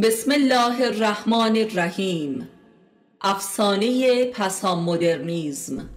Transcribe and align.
بسم 0.00 0.32
الله 0.32 0.86
الرحمن 0.86 1.56
الرحیم. 1.56 2.48
افسانه 3.20 4.24
پسا 4.24 4.76
مدرنیزم 4.76 5.88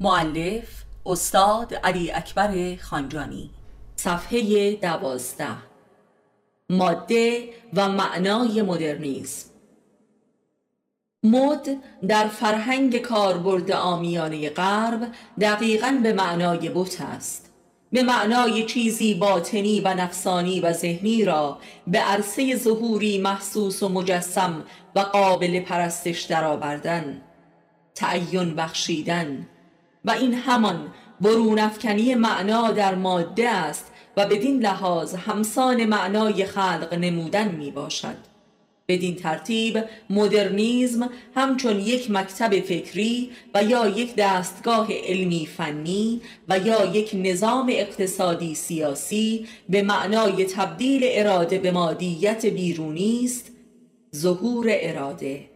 معلف 0.00 0.84
استاد 1.06 1.74
علی 1.74 2.10
اکبر 2.12 2.76
خانجانی. 2.76 3.50
صفحه 3.96 4.74
دوازده. 4.74 5.56
ماده 6.70 7.48
و 7.74 7.88
معنای 7.88 8.62
مدرنیزم. 8.62 9.50
مد 11.22 11.68
در 12.08 12.28
فرهنگ 12.28 12.98
کاربرد 12.98 13.70
آمیانه 13.70 14.50
غرب 14.50 15.08
دقیقا 15.40 16.00
به 16.02 16.12
معنای 16.12 16.68
بت 16.68 17.00
است. 17.00 17.47
به 17.92 18.02
معنای 18.02 18.64
چیزی 18.64 19.14
باطنی 19.14 19.80
و 19.80 19.94
نفسانی 19.94 20.60
و 20.60 20.72
ذهنی 20.72 21.24
را 21.24 21.58
به 21.86 21.98
عرصه 21.98 22.56
ظهوری 22.56 23.18
محسوس 23.18 23.82
و 23.82 23.88
مجسم 23.88 24.64
و 24.94 25.00
قابل 25.00 25.60
پرستش 25.60 26.22
درآوردن 26.22 27.22
تعین 27.94 28.54
بخشیدن 28.54 29.46
و 30.04 30.10
این 30.10 30.34
همان 30.34 30.88
برونفکنی 31.20 32.14
معنا 32.14 32.70
در 32.70 32.94
ماده 32.94 33.48
است 33.48 33.92
و 34.16 34.26
بدین 34.26 34.60
لحاظ 34.62 35.14
همسان 35.14 35.84
معنای 35.84 36.44
خلق 36.44 36.94
نمودن 36.94 37.48
می 37.48 37.70
باشد 37.70 38.27
بدین 38.90 39.14
ترتیب 39.14 39.84
مدرنیزم 40.10 41.10
همچون 41.34 41.80
یک 41.80 42.10
مکتب 42.10 42.60
فکری 42.60 43.30
و 43.54 43.62
یا 43.64 43.88
یک 43.88 44.14
دستگاه 44.14 44.88
علمی 44.92 45.46
فنی 45.46 46.20
و 46.48 46.58
یا 46.58 46.84
یک 46.94 47.10
نظام 47.14 47.66
اقتصادی 47.70 48.54
سیاسی 48.54 49.46
به 49.68 49.82
معنای 49.82 50.44
تبدیل 50.44 51.00
اراده 51.04 51.58
به 51.58 51.70
مادیت 51.70 52.46
بیرونی 52.46 53.20
است 53.24 53.50
ظهور 54.16 54.66
اراده. 54.68 55.47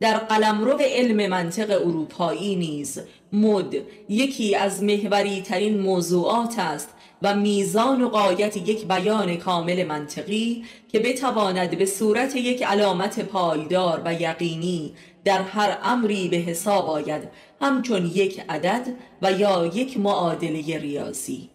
در 0.00 0.18
قلمرو 0.18 0.78
علم 0.80 1.30
منطق 1.30 1.70
اروپایی 1.70 2.56
نیز 2.56 3.00
مد 3.32 3.74
یکی 4.08 4.54
از 4.54 4.82
محوری 4.82 5.42
ترین 5.42 5.80
موضوعات 5.80 6.58
است 6.58 6.88
و 7.22 7.34
میزان 7.34 8.02
و 8.02 8.08
قایت 8.08 8.56
یک 8.56 8.86
بیان 8.86 9.36
کامل 9.36 9.84
منطقی 9.84 10.64
که 10.88 10.98
بتواند 10.98 11.78
به 11.78 11.86
صورت 11.86 12.36
یک 12.36 12.62
علامت 12.62 13.20
پایدار 13.20 14.02
و 14.04 14.14
یقینی 14.14 14.94
در 15.24 15.42
هر 15.42 15.78
امری 15.82 16.28
به 16.28 16.36
حساب 16.36 16.90
آید 16.90 17.28
همچون 17.60 18.06
یک 18.06 18.42
عدد 18.48 18.88
و 19.22 19.32
یا 19.32 19.66
یک 19.66 19.98
معادله 19.98 20.78
ریاضی. 20.78 21.50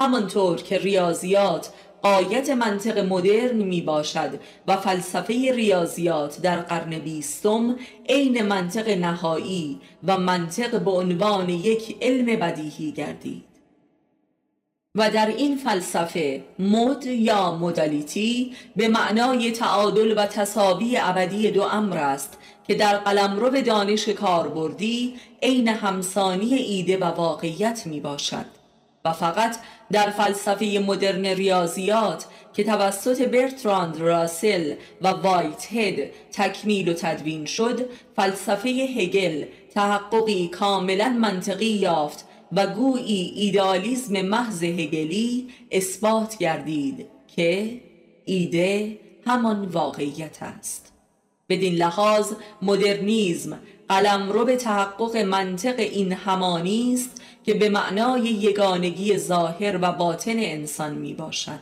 همانطور 0.00 0.56
که 0.56 0.78
ریاضیات 0.78 1.70
قایت 2.02 2.50
منطق 2.50 2.98
مدرن 2.98 3.56
می 3.56 3.80
باشد 3.80 4.40
و 4.66 4.76
فلسفه 4.76 5.34
ریاضیات 5.34 6.40
در 6.40 6.56
قرن 6.56 6.98
بیستم 6.98 7.76
عین 8.08 8.42
منطق 8.42 8.88
نهایی 8.88 9.80
و 10.04 10.18
منطق 10.18 10.80
به 10.80 10.90
عنوان 10.90 11.48
یک 11.48 11.96
علم 12.02 12.26
بدیهی 12.26 12.92
گردید. 12.92 13.44
و 14.94 15.10
در 15.10 15.26
این 15.26 15.56
فلسفه 15.56 16.44
مد 16.58 17.06
یا 17.06 17.56
مدالیتی 17.56 18.52
به 18.76 18.88
معنای 18.88 19.52
تعادل 19.52 20.18
و 20.18 20.26
تصابی 20.26 20.96
ابدی 20.96 21.50
دو 21.50 21.62
امر 21.62 21.98
است 21.98 22.38
که 22.66 22.74
در 22.74 22.96
قلمرو 22.96 23.60
دانش 23.60 24.08
کاربردی 24.08 25.14
عین 25.42 25.68
همسانی 25.68 26.54
ایده 26.54 26.96
و 26.96 27.04
واقعیت 27.04 27.86
می 27.86 28.00
باشد. 28.00 28.46
و 29.04 29.12
فقط 29.12 29.56
در 29.92 30.10
فلسفه 30.10 30.84
مدرن 30.86 31.26
ریاضیات 31.26 32.24
که 32.54 32.64
توسط 32.64 33.22
برتراند 33.28 33.96
راسل 33.96 34.74
و 35.02 35.08
وایت 35.08 35.66
هید 35.70 36.10
تکمیل 36.32 36.88
و 36.88 36.92
تدوین 36.92 37.44
شد 37.44 37.80
فلسفه 38.16 38.68
هگل 38.68 39.44
تحققی 39.74 40.48
کاملا 40.48 41.08
منطقی 41.08 41.66
یافت 41.66 42.24
و 42.52 42.66
گویی 42.66 43.32
ایدالیزم 43.36 44.22
محض 44.22 44.62
هگلی 44.62 45.48
اثبات 45.70 46.38
گردید 46.38 47.06
که 47.36 47.80
ایده 48.24 48.98
همان 49.26 49.64
واقعیت 49.64 50.42
است. 50.42 50.92
بدین 51.48 51.74
لحاظ 51.74 52.32
مدرنیزم 52.62 53.58
قلمرو 53.88 54.44
به 54.44 54.56
تحقق 54.56 55.16
منطق 55.16 55.74
این 55.78 56.12
همانی 56.12 56.94
است 56.94 57.21
که 57.44 57.54
به 57.54 57.68
معنای 57.68 58.22
یگانگی 58.22 59.18
ظاهر 59.18 59.78
و 59.82 59.92
باطن 59.92 60.36
انسان 60.36 60.94
می 60.94 61.14
باشد. 61.14 61.60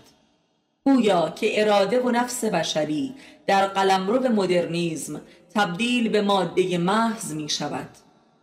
گویا 0.84 1.30
که 1.30 1.60
اراده 1.60 2.00
و 2.00 2.10
نفس 2.10 2.44
بشری 2.44 3.14
در 3.46 3.66
قلمرو 3.66 4.28
مدرنیزم 4.28 5.20
تبدیل 5.54 6.08
به 6.08 6.22
ماده 6.22 6.78
محض 6.78 7.32
می 7.34 7.48
شود 7.48 7.88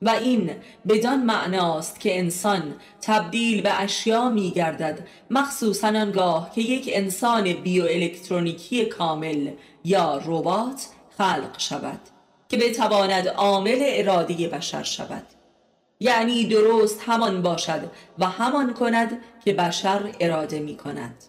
و 0.01 0.09
این 0.09 0.51
بدان 0.87 1.23
معناست 1.23 1.99
که 1.99 2.19
انسان 2.19 2.75
تبدیل 3.01 3.61
به 3.61 3.81
اشیا 3.81 4.29
می 4.29 4.51
گردد 4.51 5.07
مخصوصا 5.31 5.87
آنگاه 5.87 6.51
که 6.55 6.61
یک 6.61 6.89
انسان 6.93 7.53
بیو 7.53 7.83
الکترونیکی 7.83 8.85
کامل 8.85 9.51
یا 9.83 10.21
ربات 10.25 10.87
خلق 11.17 11.59
شود 11.59 11.99
که 12.49 12.57
بتواند 12.57 13.27
عامل 13.27 13.79
اراده 13.81 14.47
بشر 14.47 14.83
شود. 14.83 15.36
یعنی 15.99 16.43
درست 16.43 17.01
همان 17.05 17.41
باشد 17.41 17.81
و 18.19 18.25
همان 18.25 18.73
کند 18.73 19.21
که 19.45 19.53
بشر 19.53 20.15
اراده 20.19 20.59
می 20.59 20.77
کند. 20.77 21.23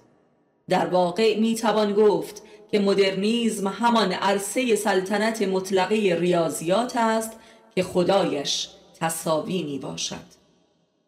در 0.69 0.87
واقع 0.87 1.41
می 1.41 1.55
توان 1.55 1.93
گفت 1.93 2.43
که 2.71 2.79
مدرنیزم 2.79 3.69
همان 3.69 4.13
عرصه 4.13 4.77
سلطنت 4.77 5.43
مطلقه 5.43 5.97
ریاضیات 6.21 6.97
است 6.97 7.33
که 7.75 7.83
خدایش 7.83 8.69
تصاوی 9.01 9.63
می 9.63 9.79
باشد. 9.79 10.39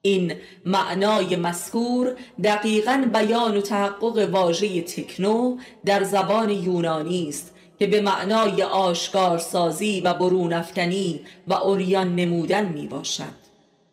این 0.02 0.32
معنای 0.64 1.36
مذکور 1.36 2.16
دقیقا 2.44 3.10
بیان 3.12 3.56
و 3.56 3.60
تحقق 3.60 4.28
واژه 4.32 4.82
تکنو 4.82 5.56
در 5.84 6.04
زبان 6.04 6.50
یونانی 6.50 7.28
است 7.28 7.54
که 7.78 7.86
به 7.86 8.00
معنای 8.00 8.62
آشکارسازی 8.62 10.00
و 10.00 10.14
برونفکنی 10.14 11.20
و 11.48 11.54
اوریان 11.54 12.14
نمودن 12.14 12.68
می 12.68 12.86
باشد. 12.86 13.39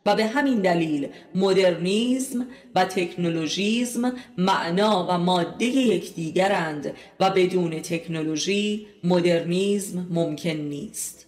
و 0.08 0.16
به 0.16 0.26
همین 0.26 0.62
دلیل 0.62 1.08
مدرنیزم 1.36 2.48
و 2.76 2.86
تکنولوژیزم 2.86 4.14
معنا 4.38 5.08
و 5.10 5.18
ماده 5.18 5.66
یکدیگرند 5.66 6.94
و 7.20 7.30
بدون 7.30 7.82
تکنولوژی 7.82 8.88
مدرنیزم 9.04 10.08
ممکن 10.10 10.50
نیست. 10.50 11.28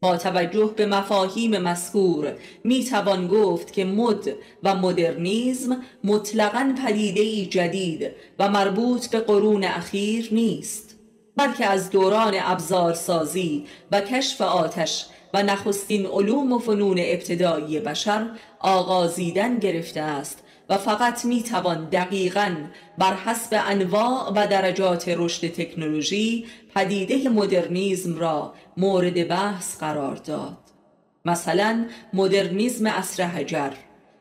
با 0.00 0.16
توجه 0.16 0.72
به 0.76 0.86
مفاهیم 0.86 1.58
مذکور 1.58 2.32
می 2.64 2.84
توان 2.84 3.28
گفت 3.28 3.72
که 3.72 3.84
مد 3.84 4.32
و 4.62 4.74
مدرنیزم 4.74 5.82
مطلقا 6.04 6.74
پدیده 6.84 7.46
جدید 7.46 8.10
و 8.38 8.48
مربوط 8.48 9.06
به 9.06 9.20
قرون 9.20 9.64
اخیر 9.64 10.28
نیست 10.32 10.96
بلکه 11.36 11.66
از 11.66 11.90
دوران 11.90 12.34
ابزارسازی 12.36 13.66
و 13.92 14.00
کشف 14.00 14.40
آتش 14.40 15.06
و 15.34 15.42
نخستین 15.42 16.06
علوم 16.06 16.52
و 16.52 16.58
فنون 16.58 16.98
ابتدایی 16.98 17.80
بشر 17.80 18.30
آغازیدن 18.60 19.58
گرفته 19.58 20.00
است 20.00 20.42
و 20.68 20.78
فقط 20.78 21.24
می 21.24 21.42
توان 21.42 21.88
دقیقا 21.88 22.56
بر 22.98 23.14
حسب 23.14 23.60
انواع 23.66 24.32
و 24.36 24.46
درجات 24.46 25.08
رشد 25.08 25.48
تکنولوژی 25.48 26.46
پدیده 26.74 27.28
مدرنیزم 27.28 28.18
را 28.18 28.54
مورد 28.76 29.28
بحث 29.28 29.78
قرار 29.78 30.16
داد. 30.16 30.58
مثلا 31.24 31.86
مدرنیزم 32.12 32.88
عصر 32.88 33.22
حجر 33.22 33.70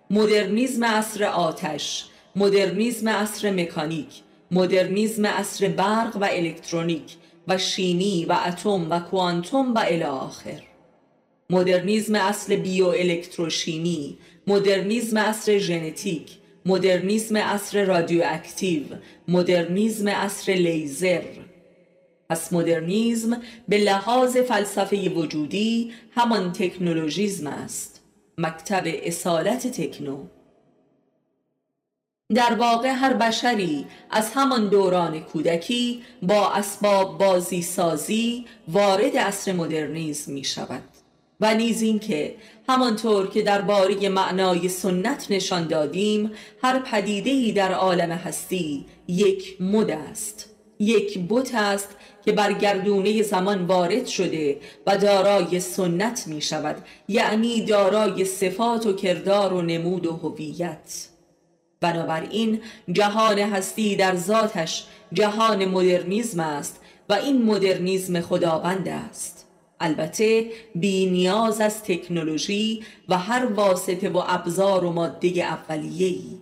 مدرنیزم 0.10 0.84
عصر 0.84 1.24
آتش 1.24 2.06
مدرنیزم 2.36 3.10
عصر 3.10 3.52
مکانیک 3.52 4.22
مدرنیزم 4.52 5.26
عصر 5.26 5.68
برق 5.68 6.18
و 6.22 6.28
الکترونیک 6.32 7.16
و 7.48 7.58
شیمی 7.58 8.26
و 8.30 8.38
اتم 8.46 8.88
و 8.90 9.00
کوانتوم 9.00 9.74
و 9.74 9.80
الی 9.80 10.04
آخر. 10.04 10.62
مدرنیزم 11.50 12.16
عصر 12.16 12.56
بیو 12.56 12.88
الکتروشیمی 12.88 14.18
مدرنیزم 14.48 15.18
عصر 15.18 15.58
ژنتیک 15.58 16.32
مدرنیزم 16.66 17.36
عصر 17.36 17.86
رادیواکتیو 17.86 18.84
مدرنیزم 19.28 20.08
عصر 20.08 20.54
لیزر. 20.54 21.24
پس 22.30 22.54
مدرنیزم 22.54 23.42
به 23.68 23.78
لحاظ 23.78 24.38
فلسفه 24.38 25.10
وجودی 25.10 25.94
همان 26.16 26.52
تکنولوژیزم 26.52 27.48
است. 27.48 28.02
مکتب 28.38 28.84
اصالت 28.86 29.68
تکنو. 29.68 30.24
در 32.36 32.54
واقع 32.54 32.90
هر 32.90 33.14
بشری 33.14 33.86
از 34.10 34.32
همان 34.36 34.70
دوران 34.70 35.20
کودکی 35.20 36.04
با 36.22 36.52
اسباب 36.52 37.18
بازی 37.18 37.62
سازی 37.62 38.46
وارد 38.68 39.18
عصر 39.18 39.54
مدرنیزم 39.54 40.34
می 40.34 40.44
شود 40.44 40.97
و 41.40 41.56
نیز 41.56 41.82
اینکه 41.82 42.36
همانطور 42.70 43.28
که 43.28 43.42
در 43.42 43.62
باری 43.62 44.08
معنای 44.08 44.70
سنت 44.70 45.28
نشان 45.30 45.68
دادیم 45.68 46.32
هر 46.64 46.80
پدیده‌ای 46.80 47.52
در 47.52 47.74
عالم 47.74 48.12
هستی 48.12 48.86
یک 49.08 49.62
مد 49.62 49.90
است. 49.90 50.50
یک 50.80 51.20
بت 51.30 51.56
است 51.56 51.90
که 52.26 52.32
بر 52.32 52.54
گردونه 52.54 53.22
زمان 53.22 53.66
وارد 53.66 54.06
شده 54.06 54.60
و 54.88 54.98
دارای 54.98 55.60
سنت 55.60 56.28
می 56.28 56.42
شود 56.42 56.86
یعنی 57.08 57.66
دارای 57.66 58.26
صفات 58.26 58.86
و 58.86 58.94
کردار 58.94 59.54
و 59.54 59.62
نمود 59.62 60.06
و 60.06 60.12
هویت. 60.12 61.08
بنابراین 61.82 62.62
جهان 62.92 63.40
هستی 63.40 63.96
در 63.96 64.16
ذاتش 64.16 64.86
جهان 65.14 65.66
مدرنیزم 65.66 66.40
است 66.40 66.82
و 67.10 67.14
این 67.14 67.46
مدرنیزم 67.46 68.22
خداوند 68.22 68.88
است. 68.88 69.47
البته 69.80 70.46
بی 70.76 71.06
نیاز 71.06 71.62
از 71.62 71.84
تکنولوژی 71.84 72.84
و 73.10 73.18
هر 73.18 73.46
واسطه 73.46 74.10
و 74.10 74.24
ابزار 74.28 74.84
و 74.84 74.92
ماده 74.92 75.28
اولیه‌ای. 75.28 76.38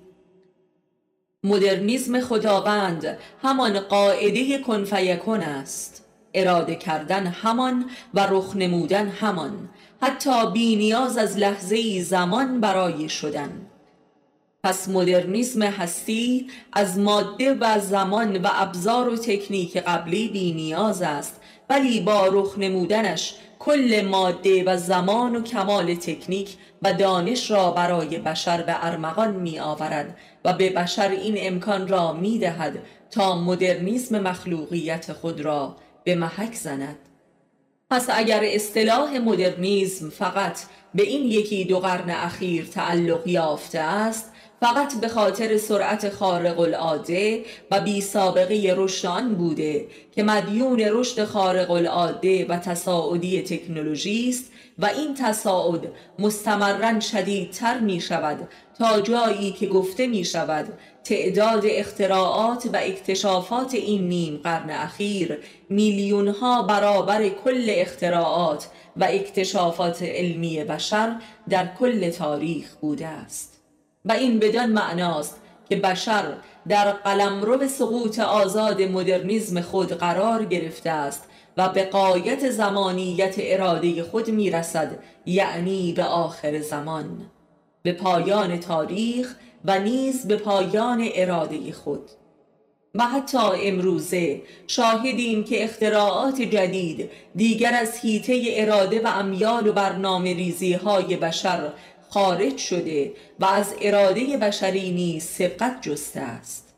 مدرنیزم 1.43 2.21
خداوند 2.21 3.17
همان 3.43 3.79
قاعده 3.79 4.57
کنفیکن 4.57 5.41
است. 5.41 6.05
اراده 6.33 6.75
کردن 6.75 7.27
همان 7.27 7.85
و 8.13 8.19
رخ 8.19 8.55
نمودن 8.55 9.07
همان. 9.07 9.69
حتی 10.01 10.51
بی 10.51 10.75
نیاز 10.75 11.17
از 11.17 11.37
لحظه 11.37 12.01
زمان 12.01 12.59
برای 12.59 13.09
شدن. 13.09 13.67
پس 14.63 14.89
مدرنیسم 14.89 15.61
هستی 15.61 16.47
از 16.73 16.99
ماده 16.99 17.53
و 17.53 17.79
زمان 17.79 18.37
و 18.37 18.47
ابزار 18.53 19.09
و 19.09 19.17
تکنیک 19.17 19.77
قبلی 19.77 20.27
بی 20.27 20.53
نیاز 20.53 21.01
است 21.01 21.41
ولی 21.69 21.99
با 21.99 22.27
رخ 22.27 22.57
نمودنش 22.57 23.35
کل 23.59 24.07
ماده 24.09 24.63
و 24.63 24.77
زمان 24.77 25.35
و 25.35 25.41
کمال 25.41 25.95
تکنیک 25.95 26.57
و 26.81 26.93
دانش 26.93 27.51
را 27.51 27.71
برای 27.71 28.17
بشر 28.17 28.61
به 28.61 28.85
ارمغان 28.85 29.35
می 29.35 29.59
آورد 29.59 30.17
و 30.45 30.53
به 30.53 30.69
بشر 30.69 31.09
این 31.09 31.35
امکان 31.37 31.87
را 31.87 32.13
می 32.13 32.39
دهد 32.39 32.79
تا 33.11 33.35
مدرنیسم 33.41 34.19
مخلوقیت 34.19 35.13
خود 35.13 35.41
را 35.41 35.75
به 36.03 36.15
محک 36.15 36.53
زند. 36.53 36.97
پس 37.89 38.09
اگر 38.09 38.41
اصطلاح 38.43 39.17
مدرنیزم 39.17 40.09
فقط 40.09 40.59
به 40.95 41.03
این 41.03 41.31
یکی 41.31 41.65
دو 41.65 41.79
قرن 41.79 42.09
اخیر 42.09 42.65
تعلق 42.65 43.27
یافته 43.27 43.79
است 43.79 44.31
فقط 44.61 44.99
به 45.01 45.07
خاطر 45.07 45.57
سرعت 45.57 46.09
خارق 46.09 46.59
العاده 46.59 47.45
و 47.71 47.79
بی 47.79 48.01
سابقه 48.01 48.73
رشد 48.77 49.07
آن 49.07 49.35
بوده 49.35 49.87
که 50.11 50.23
مدیون 50.23 50.79
رشد 50.79 51.25
خارق 51.25 51.71
العاده 51.71 52.45
و 52.45 52.57
تصاعدی 52.57 53.41
تکنولوژی 53.41 54.29
است 54.29 54.51
و 54.79 54.85
این 54.85 55.13
تصاعد 55.13 55.91
مستمرا 56.19 56.99
شدیدتر 56.99 57.79
می 57.79 58.01
شود 58.01 58.47
تا 58.77 59.01
جایی 59.01 59.51
که 59.51 59.67
گفته 59.67 60.07
می 60.07 60.25
شود 60.25 60.73
تعداد 61.03 61.63
اختراعات 61.65 62.69
و 62.73 62.77
اکتشافات 62.77 63.73
این 63.73 64.07
نیم 64.07 64.39
قرن 64.43 64.69
اخیر 64.69 65.39
میلیون 65.69 66.27
ها 66.27 66.61
برابر 66.61 67.29
کل 67.29 67.65
اختراعات 67.67 68.67
و 68.97 69.03
اکتشافات 69.03 70.03
علمی 70.03 70.63
بشر 70.63 71.15
در 71.49 71.67
کل 71.79 72.09
تاریخ 72.09 72.75
بوده 72.75 73.07
است. 73.07 73.54
و 74.05 74.11
این 74.11 74.39
بدان 74.39 74.69
معناست 74.69 75.41
که 75.69 75.75
بشر 75.75 76.33
در 76.67 76.91
قلمرو 76.91 77.67
سقوط 77.67 78.19
آزاد 78.19 78.81
مدرنیزم 78.81 79.61
خود 79.61 79.91
قرار 79.91 80.45
گرفته 80.45 80.89
است 80.89 81.29
و 81.57 81.69
به 81.69 81.83
قایت 81.83 82.49
زمانیت 82.49 83.35
اراده 83.37 84.03
خود 84.03 84.29
می‌رسد 84.29 84.99
یعنی 85.25 85.93
به 85.93 86.03
آخر 86.03 86.61
زمان 86.61 87.21
به 87.83 87.93
پایان 87.93 88.59
تاریخ 88.59 89.35
و 89.65 89.79
نیز 89.79 90.27
به 90.27 90.35
پایان 90.35 91.09
اراده 91.15 91.71
خود. 91.71 92.09
و 92.95 93.03
حتی 93.03 93.37
امروزه 93.61 94.41
شاهدیم 94.67 95.43
که 95.43 95.63
اختراعات 95.63 96.41
جدید 96.41 97.09
دیگر 97.35 97.73
از 97.73 97.99
هیته 97.99 98.43
اراده 98.47 99.01
و 99.01 99.07
امیال 99.07 99.67
و 99.67 99.73
برنامه 99.73 100.33
ریزی 100.33 100.73
های 100.73 101.15
بشر 101.15 101.71
خارج 102.09 102.57
شده 102.57 103.13
و 103.39 103.45
از 103.45 103.73
اراده 103.81 104.37
بشری 104.37 104.91
نیز 104.91 105.23
سبقت 105.23 105.81
جسته 105.81 106.19
است. 106.21 106.73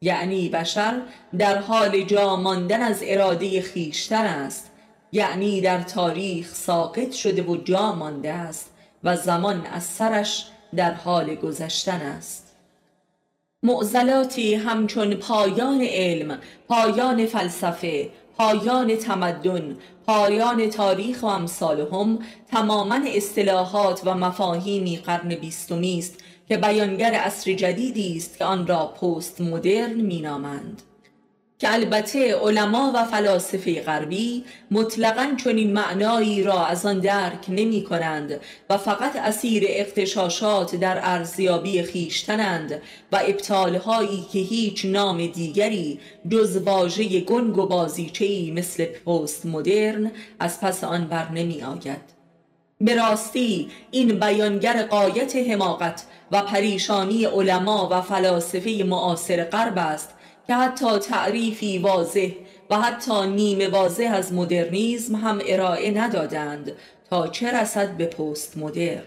یعنی 0.00 0.48
بشر 0.48 1.02
در 1.38 1.58
حال 1.58 2.02
جا 2.02 2.36
ماندن 2.36 2.82
از 2.82 3.00
اراده 3.02 3.62
خیشتن 3.62 4.24
است. 4.24 4.70
یعنی 5.12 5.60
در 5.60 5.82
تاریخ 5.82 6.54
ساقط 6.54 7.12
شده 7.12 7.42
و 7.42 7.56
جا 7.56 7.92
مانده 7.92 8.32
است 8.32 8.70
و 9.04 9.16
زمان 9.16 9.66
از 9.66 9.84
سرش 9.84 10.46
در 10.76 10.94
حال 10.94 11.34
گذشتن 11.34 12.00
است. 12.00 12.50
معضلاتی 13.62 14.54
همچون 14.54 15.14
پایان 15.14 15.80
علم 15.80 16.38
پایان 16.68 17.26
فلسفه 17.26 18.10
پایان 18.40 18.96
تمدن 18.96 19.76
پایان 20.06 20.70
تاریخ 20.70 21.22
و 21.22 21.26
امثالهم 21.26 22.18
تماما 22.50 23.00
اصطلاحات 23.06 24.00
و 24.04 24.14
مفاهیمی 24.14 24.96
قرن 24.96 25.34
بیستمی 25.34 25.98
است 25.98 26.24
که 26.48 26.56
بیانگر 26.56 27.14
عصر 27.14 27.52
جدیدی 27.52 28.16
است 28.16 28.38
که 28.38 28.44
آن 28.44 28.66
را 28.66 28.86
پست 28.86 29.40
مدرن 29.40 29.94
مینامند. 29.94 30.82
که 31.60 31.72
البته 31.72 32.36
علما 32.36 32.92
و 32.94 33.04
فلاسفه 33.04 33.80
غربی 33.80 34.44
مطلقا 34.70 35.36
چنین 35.44 35.72
معنایی 35.72 36.42
را 36.42 36.66
از 36.66 36.86
آن 36.86 36.98
درک 36.98 37.44
نمی 37.48 37.84
کنند 37.84 38.40
و 38.70 38.78
فقط 38.78 39.16
اسیر 39.16 39.64
اختشاشات 39.68 40.76
در 40.76 41.00
ارزیابی 41.02 41.82
خیشتنند 41.82 42.82
و 43.12 43.20
ابطالهایی 43.26 44.26
که 44.32 44.38
هیچ 44.38 44.84
نام 44.84 45.26
دیگری 45.26 46.00
جز 46.28 46.56
واژه 46.56 47.20
گنگ 47.20 47.58
و 47.58 47.66
بازیچهی 47.66 48.50
مثل 48.50 48.84
پست 48.84 49.46
مدرن 49.46 50.10
از 50.38 50.60
پس 50.60 50.84
آن 50.84 51.04
بر 51.04 51.30
نمی 51.30 51.62
آید 51.62 52.20
به 52.80 52.94
راستی 52.94 53.68
این 53.90 54.20
بیانگر 54.20 54.82
قایت 54.82 55.36
حماقت 55.36 56.04
و 56.30 56.42
پریشانی 56.42 57.24
علما 57.24 57.88
و 57.90 58.02
فلاسفه 58.02 58.84
معاصر 58.84 59.44
غرب 59.44 59.78
است 59.78 60.14
که 60.50 60.56
حتی 60.56 60.98
تعریفی 60.98 61.78
واضح 61.78 62.30
و 62.70 62.80
حتی 62.80 63.26
نیمه 63.26 63.68
واضح 63.68 64.10
از 64.14 64.32
مدرنیزم 64.32 65.14
هم 65.14 65.40
ارائه 65.46 65.90
ندادند 65.90 66.72
تا 67.10 67.26
چه 67.26 67.60
رسد 67.60 67.96
به 67.96 68.06
پست 68.06 68.58
مدرن. 68.58 69.02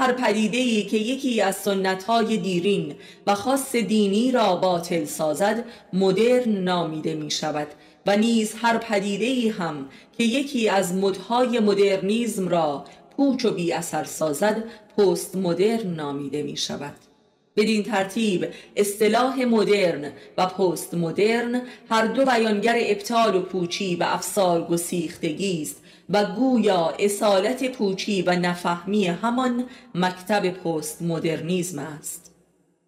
هر 0.00 0.12
پدیده 0.12 0.82
که 0.82 0.96
یکی 0.96 1.40
از 1.40 1.56
سنت 1.56 2.04
های 2.04 2.36
دیرین 2.36 2.94
و 3.26 3.34
خاص 3.34 3.76
دینی 3.76 4.32
را 4.32 4.56
باطل 4.56 5.04
سازد 5.04 5.64
مدرن 5.92 6.52
نامیده 6.52 7.14
می 7.14 7.30
شود 7.30 7.68
و 8.06 8.16
نیز 8.16 8.54
هر 8.62 8.78
پدیده 8.78 9.52
هم 9.52 9.88
که 10.18 10.24
یکی 10.24 10.68
از 10.68 10.94
مدهای 10.94 11.60
مدرنیزم 11.60 12.48
را 12.48 12.84
پوچ 13.16 13.44
و 13.44 13.50
بی 13.50 13.72
اثر 13.72 14.04
سازد 14.04 14.64
پست 14.96 15.36
مدرن 15.36 15.86
نامیده 15.86 16.42
می 16.42 16.56
شود 16.56 17.09
بدین 17.56 17.82
ترتیب 17.82 18.48
اصطلاح 18.76 19.44
مدرن 19.44 20.12
و 20.38 20.46
پست 20.46 20.94
مدرن 20.94 21.62
هر 21.90 22.06
دو 22.06 22.24
بیانگر 22.24 22.76
ابطال 22.78 23.34
و 23.36 23.40
پوچی 23.40 23.96
و 23.96 24.02
افسار 24.02 24.64
گسیختگی 24.64 25.62
است 25.62 25.82
و 26.10 26.24
گویا 26.24 26.94
اصالت 26.98 27.72
پوچی 27.72 28.22
و 28.22 28.36
نفهمی 28.36 29.06
همان 29.06 29.64
مکتب 29.94 30.50
پست 30.50 31.02
مدرنیزم 31.02 31.78
است. 31.78 32.30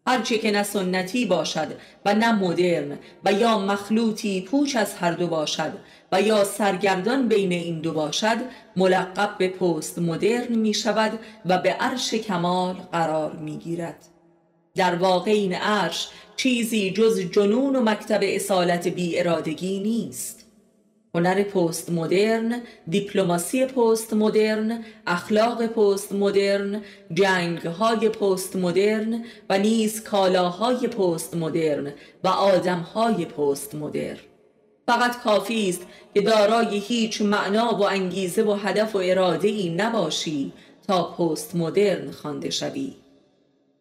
هرچه 0.06 0.38
که 0.38 0.50
نه 0.50 0.62
سنتی 0.62 1.26
باشد 1.26 1.68
و 2.04 2.14
نه 2.14 2.32
مدرن 2.32 2.98
و 3.24 3.32
یا 3.32 3.58
مخلوطی 3.58 4.40
پوچ 4.40 4.76
از 4.76 4.94
هر 4.94 5.12
دو 5.12 5.26
باشد 5.26 5.72
و 6.12 6.22
یا 6.22 6.44
سرگردان 6.44 7.28
بین 7.28 7.52
این 7.52 7.80
دو 7.80 7.92
باشد 7.92 8.36
ملقب 8.76 9.38
به 9.38 9.48
پست 9.48 9.98
مدرن 9.98 10.54
می 10.54 10.74
شود 10.74 11.18
و 11.46 11.58
به 11.58 11.70
عرش 11.70 12.14
کمال 12.14 12.74
قرار 12.74 13.32
می 13.32 13.56
گیرد 13.56 14.11
در 14.74 14.94
واقع 14.94 15.30
این 15.30 15.54
عرش 15.54 16.08
چیزی 16.36 16.90
جز 16.90 17.20
جنون 17.20 17.76
و 17.76 17.80
مکتب 17.80 18.20
اصالت 18.22 18.88
بی 18.88 19.18
ارادگی 19.18 19.80
نیست. 19.80 20.42
هنر 21.14 21.42
پست 21.42 21.90
مدرن، 21.90 22.62
دیپلماسی 22.88 23.66
پست 23.66 24.12
مدرن، 24.12 24.84
اخلاق 25.06 25.66
پست 25.66 26.12
مدرن، 26.12 26.82
جنگ 27.12 27.58
های 27.58 28.08
پست 28.08 28.56
مدرن 28.56 29.24
و 29.50 29.58
نیز 29.58 30.02
کالاهای 30.02 30.88
پست 30.88 31.36
مدرن 31.36 31.92
و 32.24 32.28
آدمهای 32.28 33.24
پست 33.24 33.74
مدرن. 33.74 34.18
فقط 34.86 35.22
کافی 35.22 35.68
است 35.68 35.86
که 36.14 36.20
دارای 36.20 36.78
هیچ 36.78 37.22
معنا 37.22 37.74
و 37.74 37.82
انگیزه 37.82 38.42
و 38.42 38.52
هدف 38.52 38.96
و 38.96 38.98
اراده 38.98 39.48
ای 39.48 39.74
نباشی 39.74 40.52
تا 40.88 41.02
پست 41.04 41.56
مدرن 41.56 42.10
خوانده 42.10 42.50
شوی. 42.50 43.01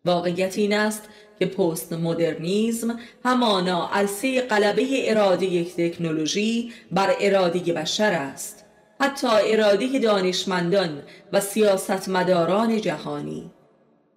واقعیت 0.05 0.57
این 0.57 0.73
است 0.73 1.03
که 1.39 1.45
پست 1.45 1.93
مدرنیزم 1.93 2.99
همانا 3.25 3.89
عرصه 3.93 4.41
قلبه 4.41 5.11
اراده 5.11 5.45
یک 5.45 5.75
تکنولوژی 5.75 6.71
بر 6.91 7.15
اراده 7.19 7.73
بشر 7.73 8.11
است 8.11 8.65
حتی 8.99 9.27
اراده 9.27 9.99
دانشمندان 9.99 11.01
و 11.33 11.39
سیاستمداران 11.39 12.81
جهانی. 12.81 13.51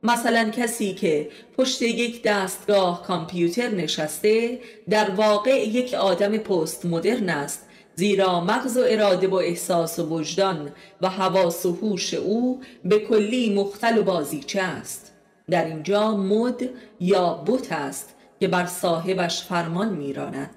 مثلا 0.03 0.51
کسی 0.51 0.95
که 0.95 1.29
پشت 1.59 1.83
یک 1.83 2.23
دستگاه 2.23 3.03
کامپیوتر 3.03 3.69
نشسته 3.69 4.61
در 4.91 5.11
واقع 5.11 5.69
یک 5.69 5.95
آدم 5.95 6.39
پست 6.39 6.87
مدرن 6.87 7.29
است 7.29 7.69
زیرا 7.95 8.41
مغز 8.41 8.77
و 8.77 8.83
اراده 8.87 9.29
و 9.29 9.35
احساس 9.35 9.99
و 9.99 10.09
وجدان 10.09 10.73
و 11.01 11.09
حواس 11.09 11.67
و 11.67 11.73
هوش 11.73 12.15
او 12.15 12.61
به 12.85 12.99
کلی 12.99 13.55
مختل 13.55 13.99
و 13.99 14.03
بازیچه 14.03 14.63
است. 14.63 15.14
در 15.51 15.65
اینجا 15.65 16.17
مد 16.17 16.71
یا 17.01 17.35
بوت 17.35 17.73
است 17.73 18.15
که 18.41 18.49
بر 18.49 18.67
صاحبش 18.67 19.43
فرمان 19.43 19.89
میراند. 19.89 20.51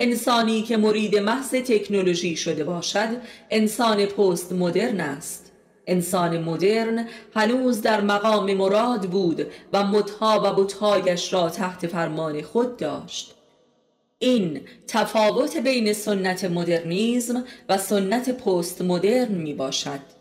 انسانی 0.00 0.62
که 0.62 0.76
مرید 0.76 1.16
محض 1.16 1.50
تکنولوژی 1.50 2.36
شده 2.36 2.64
باشد 2.64 3.08
انسان 3.50 4.06
پست 4.06 4.52
مدرن 4.52 5.00
است. 5.00 5.52
انسان 5.86 6.42
مدرن 6.42 7.08
هنوز 7.34 7.82
در 7.82 8.00
مقام 8.00 8.54
مراد 8.54 9.10
بود 9.10 9.46
و 9.72 9.84
مدها 9.84 10.40
و 10.44 10.62
بتهایش 10.62 11.32
را 11.32 11.50
تحت 11.50 11.86
فرمان 11.86 12.42
خود 12.42 12.76
داشت. 12.76 13.34
این 14.18 14.60
تفاوت 14.86 15.56
بین 15.56 15.92
سنت 15.92 16.44
مدرنیزم 16.44 17.44
و 17.68 17.78
سنت 17.78 18.30
پست 18.30 18.82
مدرن 18.82 19.32
می 19.32 19.54
باشد 19.54 20.15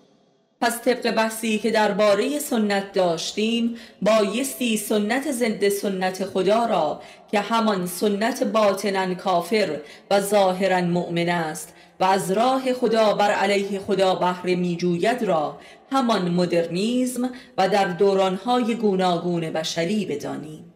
پس 0.62 0.82
طبق 0.82 1.12
بحثی 1.12 1.60
که 1.60 1.72
درباره 1.72 2.40
سنت 2.40 2.92
داشتیم 2.94 3.76
بایستی 4.02 4.78
سنت 4.78 5.32
زنده 5.32 5.70
سنت 5.70 6.26
خدا 6.26 6.66
را 6.66 7.02
که 7.32 7.40
همان 7.40 7.86
سنت 7.86 8.44
باطنا 8.44 9.16
کافر 9.16 9.80
و 10.12 10.22
ظاهرا 10.22 10.82
مؤمن 10.82 11.30
است 11.30 11.74
و 12.00 12.04
از 12.04 12.32
راه 12.32 12.74
خدا 12.74 13.14
بر 13.14 13.32
علیه 13.32 13.80
خدا 13.80 14.16
بهره 14.16 14.56
میجوید 14.56 15.24
را 15.24 15.58
همان 15.92 16.32
مدرنیزم 16.32 17.30
و 17.58 17.70
در 17.70 17.86
دورانهای 17.86 18.76
گوناگون 18.76 19.50
بشری 19.50 20.06
بدانیم. 20.06 20.74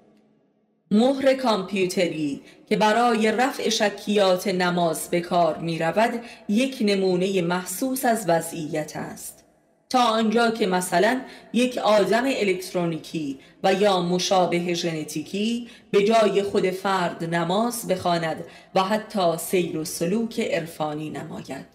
مهر 0.91 1.33
کامپیوتری 1.33 2.41
که 2.69 2.77
برای 2.77 3.31
رفع 3.31 3.69
شکیات 3.69 4.47
نماز 4.47 5.09
به 5.09 5.21
کار 5.21 5.57
می 5.57 5.79
رود 5.79 6.21
یک 6.49 6.77
نمونه 6.81 7.41
محسوس 7.41 8.05
از 8.05 8.25
وضعیت 8.29 8.91
است. 8.95 9.38
تا 9.91 10.03
آنجا 10.03 10.51
که 10.51 10.67
مثلا 10.67 11.21
یک 11.53 11.77
آدم 11.77 12.23
الکترونیکی 12.25 13.39
و 13.63 13.73
یا 13.73 14.01
مشابه 14.01 14.73
ژنتیکی 14.73 15.69
به 15.91 16.03
جای 16.03 16.43
خود 16.43 16.69
فرد 16.69 17.23
نماز 17.23 17.87
بخواند 17.87 18.43
و 18.75 18.83
حتی 18.83 19.37
سیر 19.37 19.77
و 19.77 19.85
سلوک 19.85 20.39
عرفانی 20.39 21.09
نماید. 21.09 21.65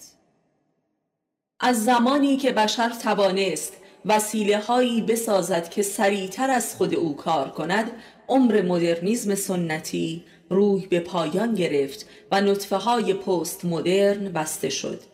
از 1.60 1.84
زمانی 1.84 2.36
که 2.36 2.52
بشر 2.52 2.88
توانست 2.88 3.72
وسیله 4.04 4.58
هایی 4.58 5.02
بسازد 5.02 5.68
که 5.68 5.82
سریعتر 5.82 6.50
از 6.50 6.76
خود 6.76 6.94
او 6.94 7.16
کار 7.16 7.48
کند 7.48 7.90
عمر 8.28 8.62
مدرنیزم 8.62 9.34
سنتی 9.34 10.24
روح 10.50 10.86
به 10.86 11.00
پایان 11.00 11.54
گرفت 11.54 12.06
و 12.32 12.40
نطفه 12.40 12.76
های 12.76 13.14
پست 13.14 13.64
مدرن 13.64 14.32
بسته 14.32 14.68
شد. 14.68 15.13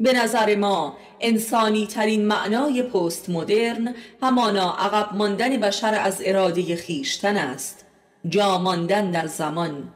به 0.00 0.12
نظر 0.12 0.54
ما 0.56 0.96
انسانی 1.20 1.86
ترین 1.86 2.26
معنای 2.26 2.82
پست 2.82 3.30
مدرن 3.30 3.94
همانا 4.22 4.70
عقب 4.72 5.16
ماندن 5.16 5.56
بشر 5.56 5.94
از 5.94 6.22
اراده 6.24 6.76
خیشتن 6.76 7.36
است. 7.36 7.86
جا 8.28 8.58
ماندن 8.58 9.10
در 9.10 9.26
زمان. 9.26 9.92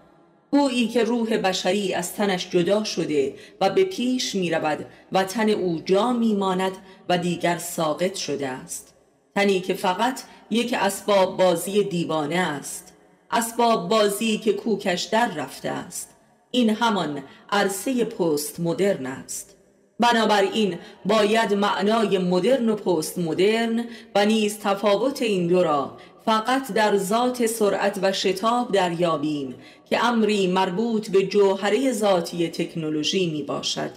گویی 0.50 0.88
که 0.88 1.04
روح 1.04 1.36
بشری 1.36 1.94
از 1.94 2.14
تنش 2.14 2.50
جدا 2.50 2.84
شده 2.84 3.34
و 3.60 3.70
به 3.70 3.84
پیش 3.84 4.34
می 4.34 4.50
رود 4.50 4.86
و 5.12 5.24
تن 5.24 5.50
او 5.50 5.80
جا 5.84 6.12
می 6.12 6.34
ماند 6.34 6.72
و 7.08 7.18
دیگر 7.18 7.58
ساقط 7.58 8.14
شده 8.14 8.48
است. 8.48 8.94
تنی 9.34 9.60
که 9.60 9.74
فقط 9.74 10.20
یک 10.50 10.74
اسباب 10.80 11.36
بازی 11.36 11.84
دیوانه 11.84 12.36
است. 12.38 12.92
اسباب 13.30 13.88
بازی 13.88 14.38
که 14.38 14.52
کوکش 14.52 15.02
در 15.02 15.28
رفته 15.34 15.70
است. 15.70 16.16
این 16.50 16.70
همان 16.70 17.22
عرصه 17.50 18.04
پست 18.04 18.60
مدرن 18.60 19.06
است. 19.06 19.56
بنابراین 20.00 20.78
باید 21.04 21.54
معنای 21.54 22.18
مدرن 22.18 22.68
و 22.68 22.76
پست 22.76 23.18
مدرن 23.18 23.84
و 24.14 24.26
نیز 24.26 24.58
تفاوت 24.58 25.22
این 25.22 25.46
دو 25.46 25.62
را 25.62 25.96
فقط 26.24 26.72
در 26.72 26.96
ذات 26.96 27.46
سرعت 27.46 27.98
و 28.02 28.12
شتاب 28.12 28.72
دریابیم 28.72 29.54
که 29.90 30.04
امری 30.04 30.46
مربوط 30.46 31.10
به 31.10 31.22
جوهره 31.22 31.92
ذاتی 31.92 32.48
تکنولوژی 32.48 33.30
می 33.30 33.42
باشد. 33.42 33.90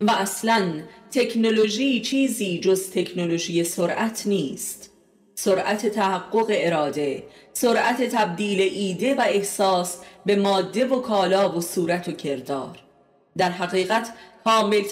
و 0.00 0.10
اصلا 0.10 0.82
تکنولوژی 1.10 2.00
چیزی 2.00 2.60
جز 2.60 2.90
تکنولوژی 2.90 3.64
سرعت 3.64 4.22
نیست. 4.26 4.90
سرعت 5.34 5.86
تحقق 5.86 6.46
اراده 6.48 7.22
سرعت 7.52 8.02
تبدیل 8.02 8.60
ایده 8.60 9.14
و 9.14 9.20
احساس 9.20 9.98
به 10.26 10.36
ماده 10.36 10.86
و 10.86 11.00
کالا 11.00 11.58
و 11.58 11.60
صورت 11.60 12.08
و 12.08 12.12
کردار. 12.12 12.78
در 13.36 13.50
حقیقت 13.50 14.12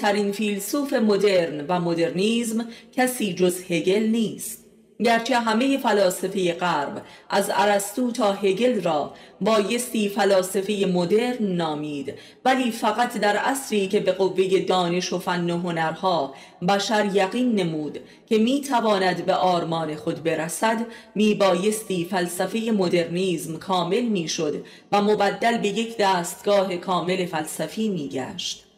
ترین 0.01 0.33
فیلسوف 0.33 0.93
مدرن 0.93 1.67
و 1.69 1.81
مدرنیزم 1.81 2.69
کسی 2.93 3.35
جز 3.35 3.63
هگل 3.69 4.03
نیست. 4.03 4.61
گرچه 5.05 5.39
همه 5.39 5.79
فلاسفه 5.79 6.53
غرب 6.53 7.03
از 7.31 7.51
ارسطو 7.55 8.13
تا 8.13 8.33
هگل 8.33 8.83
را 8.83 9.15
بایستی 9.41 10.09
فلاسفه 10.09 10.87
مدرن 10.95 11.43
نامید 11.43 12.15
ولی 12.45 12.71
فقط 12.71 13.19
در 13.19 13.37
عصری 13.37 13.89
که 13.89 14.01
به 14.01 14.13
قوه 14.13 14.59
دانش 14.59 15.13
و 15.13 15.19
فن 15.19 15.51
و 15.51 15.59
هنرها 15.59 16.35
بشر 16.69 17.11
یقین 17.15 17.55
نمود 17.55 17.99
که 18.27 18.39
می 18.39 18.61
تواند 18.61 19.27
به 19.27 19.35
آرمان 19.35 19.95
خود 19.95 20.23
برسد 20.23 20.87
می 21.15 21.35
بایستی 21.35 22.05
فلسفه 22.05 22.59
مدرنیزم 22.59 23.57
کامل 23.57 24.03
می 24.03 24.29
شد 24.29 24.65
و 24.93 25.03
مبدل 25.03 25.59
به 25.59 25.69
یک 25.69 25.97
دستگاه 25.99 26.77
کامل 26.77 27.27
فلسفی 27.27 27.89
می 27.89 28.09
گشت 28.09 28.70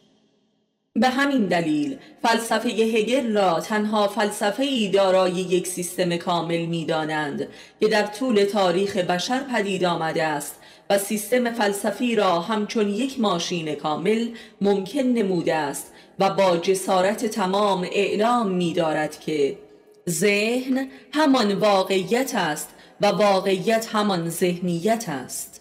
به 0.99 1.09
همین 1.09 1.45
دلیل 1.45 1.97
فلسفه 2.23 2.69
هگل 2.69 3.33
را 3.37 3.59
تنها 3.59 4.07
فلسفه 4.07 4.63
ای 4.63 4.89
دارای 4.89 5.31
یک 5.31 5.67
سیستم 5.67 6.17
کامل 6.17 6.65
می 6.65 6.85
دانند 6.85 7.47
که 7.79 7.87
در 7.87 8.03
طول 8.03 8.43
تاریخ 8.43 8.97
بشر 8.97 9.39
پدید 9.39 9.85
آمده 9.85 10.23
است 10.23 10.55
و 10.89 10.97
سیستم 10.97 11.51
فلسفی 11.51 12.15
را 12.15 12.39
همچون 12.39 12.89
یک 12.89 13.19
ماشین 13.19 13.75
کامل 13.75 14.27
ممکن 14.61 14.99
نموده 14.99 15.55
است 15.55 15.93
و 16.19 16.29
با 16.29 16.57
جسارت 16.57 17.25
تمام 17.25 17.87
اعلام 17.91 18.47
می 18.47 18.73
دارد 18.73 19.19
که 19.19 19.57
ذهن 20.09 20.87
همان 21.13 21.53
واقعیت 21.53 22.35
است 22.35 22.69
و 23.01 23.07
واقعیت 23.07 23.87
همان 23.91 24.29
ذهنیت 24.29 25.05
است. 25.07 25.52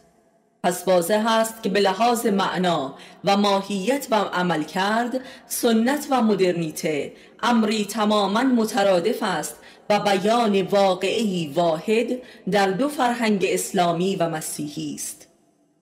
پس 0.64 0.88
واضح 0.88 1.26
است 1.28 1.62
که 1.62 1.68
به 1.68 1.80
لحاظ 1.80 2.26
معنا 2.26 2.94
و 3.24 3.36
ماهیت 3.36 4.06
و 4.10 4.14
عمل 4.14 4.62
کرد 4.62 5.20
سنت 5.46 6.06
و 6.10 6.22
مدرنیته 6.22 7.12
امری 7.42 7.84
تماما 7.84 8.42
مترادف 8.42 9.22
است 9.22 9.56
و 9.90 10.00
بیان 10.00 10.62
واقعی 10.62 11.52
واحد 11.54 12.06
در 12.50 12.70
دو 12.70 12.88
فرهنگ 12.88 13.46
اسلامی 13.48 14.16
و 14.16 14.28
مسیحی 14.28 14.94
است 14.94 15.28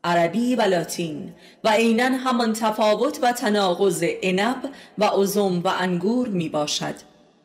عربی 0.04 0.54
و 0.54 0.62
لاتین 0.62 1.34
و 1.64 1.68
عینا 1.68 2.04
همان 2.04 2.52
تفاوت 2.52 3.18
و 3.22 3.32
تناقض 3.32 4.04
عنب 4.22 4.70
و 4.98 5.04
عزم 5.04 5.60
و 5.64 5.72
انگور 5.78 6.28
می 6.28 6.48
باشد 6.48 6.94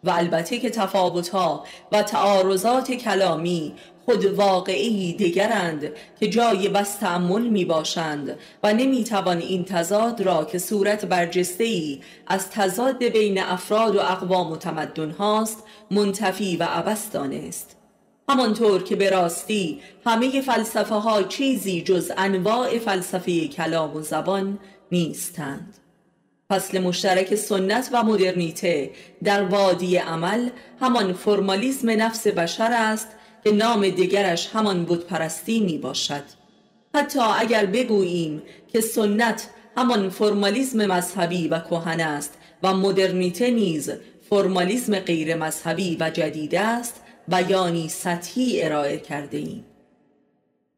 و 0.06 0.10
البته 0.10 0.60
که 0.60 0.70
تفاوتها 0.70 1.64
و 1.92 2.04
تعارضات 2.04 2.92
کلامی 2.92 3.74
خود 4.06 4.26
واقعی 4.26 5.14
دیگرند 5.14 5.92
که 6.20 6.28
جای 6.28 6.70
بس 6.70 6.96
تعمل 6.96 7.42
می 7.42 7.66
باشند 7.66 8.38
و 8.64 8.74
نمی 8.74 9.04
توان 9.04 9.38
این 9.38 9.66
تضاد 9.66 10.22
را 10.22 10.46
که 10.46 10.60
صورت 10.60 11.06
برجسته 11.06 11.64
ای 11.64 12.02
از 12.28 12.50
تضاد 12.50 13.04
بین 13.04 13.42
افراد 13.42 13.96
و 13.96 14.00
اقوام 14.00 14.52
و 14.52 14.58
تمدن 14.58 15.12
هاست 15.12 15.64
منتفی 15.92 16.58
و 16.58 16.64
عبست 16.64 17.14
دانست. 17.14 17.78
همانطور 18.30 18.84
که 18.84 18.96
به 18.96 19.10
راستی 19.10 19.82
همه 20.06 20.42
فلسفه 20.42 20.96
ها 20.96 21.24
چیزی 21.24 21.82
جز 21.82 22.12
انواع 22.18 22.80
فلسفه 22.80 23.48
کلام 23.48 23.96
و 23.96 24.02
زبان 24.02 24.60
نیستند. 24.92 25.85
فصل 26.56 26.80
مشترک 26.80 27.36
سنت 27.36 27.90
و 27.92 28.04
مدرنیته. 28.04 28.92
در 29.24 29.44
وادی 29.44 29.98
عمل 29.98 30.50
همان 30.82 31.14
فرمالیزم 31.14 31.90
نفس 31.90 32.28
بشر 32.28 32.72
است 32.72 33.08
که 33.44 33.52
نام 33.52 33.90
دیگرش 33.90 34.50
همان 34.54 34.86
پرستی 34.86 35.60
می 35.60 35.78
باشد 35.78 36.24
حتی 36.96 37.20
اگر 37.20 37.66
بگوییم 37.66 38.42
که 38.74 38.82
سنت 38.82 39.50
همان 39.78 40.10
فرمالیزم 40.10 40.86
مذهبی 40.86 41.48
و 41.48 41.60
کهن 41.60 42.00
است 42.00 42.34
و 42.64 42.74
مدرنیته 42.74 43.52
نیز 43.52 43.92
فرمالیزم 44.30 45.00
غیر 45.00 45.36
مذهبی 45.36 45.98
و 46.00 46.10
جدید 46.10 46.56
است 46.56 47.02
بیانی 47.28 47.90
سطحی 47.90 48.64
ارائه 48.64 48.98
کرده 48.98 49.38
ایم 49.38 49.66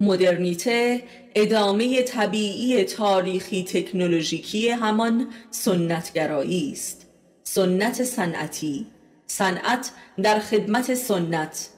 مدرنیته 0.01 1.04
ادامه 1.36 2.01
طبیعی 2.01 2.84
تاریخی 2.84 3.63
تکنولوژیکی 3.63 4.70
همان 4.70 5.27
سنتگرایی 5.51 6.72
است. 6.72 7.06
سنت 7.44 8.04
صنعتی 8.04 8.88
صنعت 9.27 9.92
در 10.24 10.39
خدمت 10.39 10.94
سنت. 10.94 11.70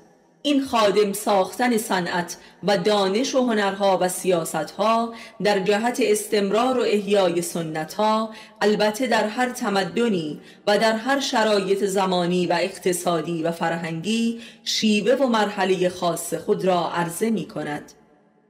این 0.41 0.65
خادم 0.65 1.13
ساختن 1.13 1.77
صنعت 1.77 2.37
و 2.63 2.77
دانش 2.77 3.35
و 3.35 3.45
هنرها 3.45 3.97
و 4.01 4.09
سیاستها 4.09 5.13
در 5.43 5.59
جهت 5.59 5.97
استمرار 6.01 6.79
و 6.79 6.81
احیای 6.81 7.41
سنتها 7.41 8.29
البته 8.61 9.07
در 9.07 9.27
هر 9.27 9.49
تمدنی 9.49 10.39
و 10.67 10.77
در 10.77 10.93
هر 10.93 11.19
شرایط 11.19 11.83
زمانی 11.83 12.47
و 12.47 12.57
اقتصادی 12.61 13.43
و 13.43 13.51
فرهنگی 13.51 14.41
شیوه 14.63 15.13
و 15.13 15.27
مرحله 15.27 15.89
خاص 15.89 16.33
خود 16.33 16.65
را 16.65 16.91
عرضه 16.91 17.29
می 17.29 17.47
کند 17.47 17.93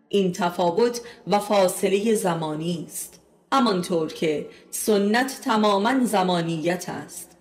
این 0.09 0.31
تفاوت 0.31 1.01
و 1.27 1.39
فاصله 1.39 2.15
زمانی 2.15 2.85
است. 2.87 3.19
همانطور 3.53 4.13
که 4.13 4.45
سنت 4.71 5.41
تماما 5.43 6.05
زمانیت 6.05 6.89
است. 6.89 7.37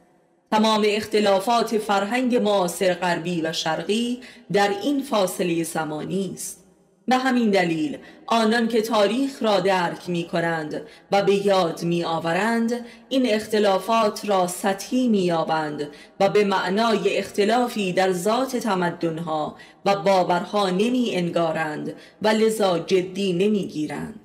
تمام 0.50 0.84
اختلافات 0.86 1.78
فرهنگ 1.78 2.36
معاصر 2.36 2.94
غربی 2.94 3.42
و 3.42 3.52
شرقی 3.52 4.20
در 4.52 4.68
این 4.82 5.02
فاصله 5.02 5.64
زمانی 5.64 6.30
است. 6.34 6.67
به 7.08 7.16
همین 7.16 7.50
دلیل 7.50 7.98
آنان 8.26 8.68
که 8.68 8.82
تاریخ 8.82 9.42
را 9.42 9.60
درک 9.60 10.08
می 10.08 10.24
کنند 10.24 10.82
و 11.12 11.22
به 11.22 11.46
یاد 11.46 11.82
می 11.82 12.04
آورند 12.04 12.86
این 13.08 13.26
اختلافات 13.26 14.28
را 14.28 14.46
سطحی 14.46 15.08
می 15.08 15.18
یابند 15.18 15.88
و 16.20 16.28
به 16.28 16.44
معنای 16.44 17.16
اختلافی 17.16 17.92
در 17.92 18.12
ذات 18.12 18.56
تمدنها 18.56 19.56
و 19.84 19.96
باورها 19.96 20.70
نمی 20.70 21.10
انگارند 21.12 21.94
و 22.22 22.28
لذا 22.28 22.78
جدی 22.78 23.32
نمی 23.32 23.66
گیرند 23.66 24.20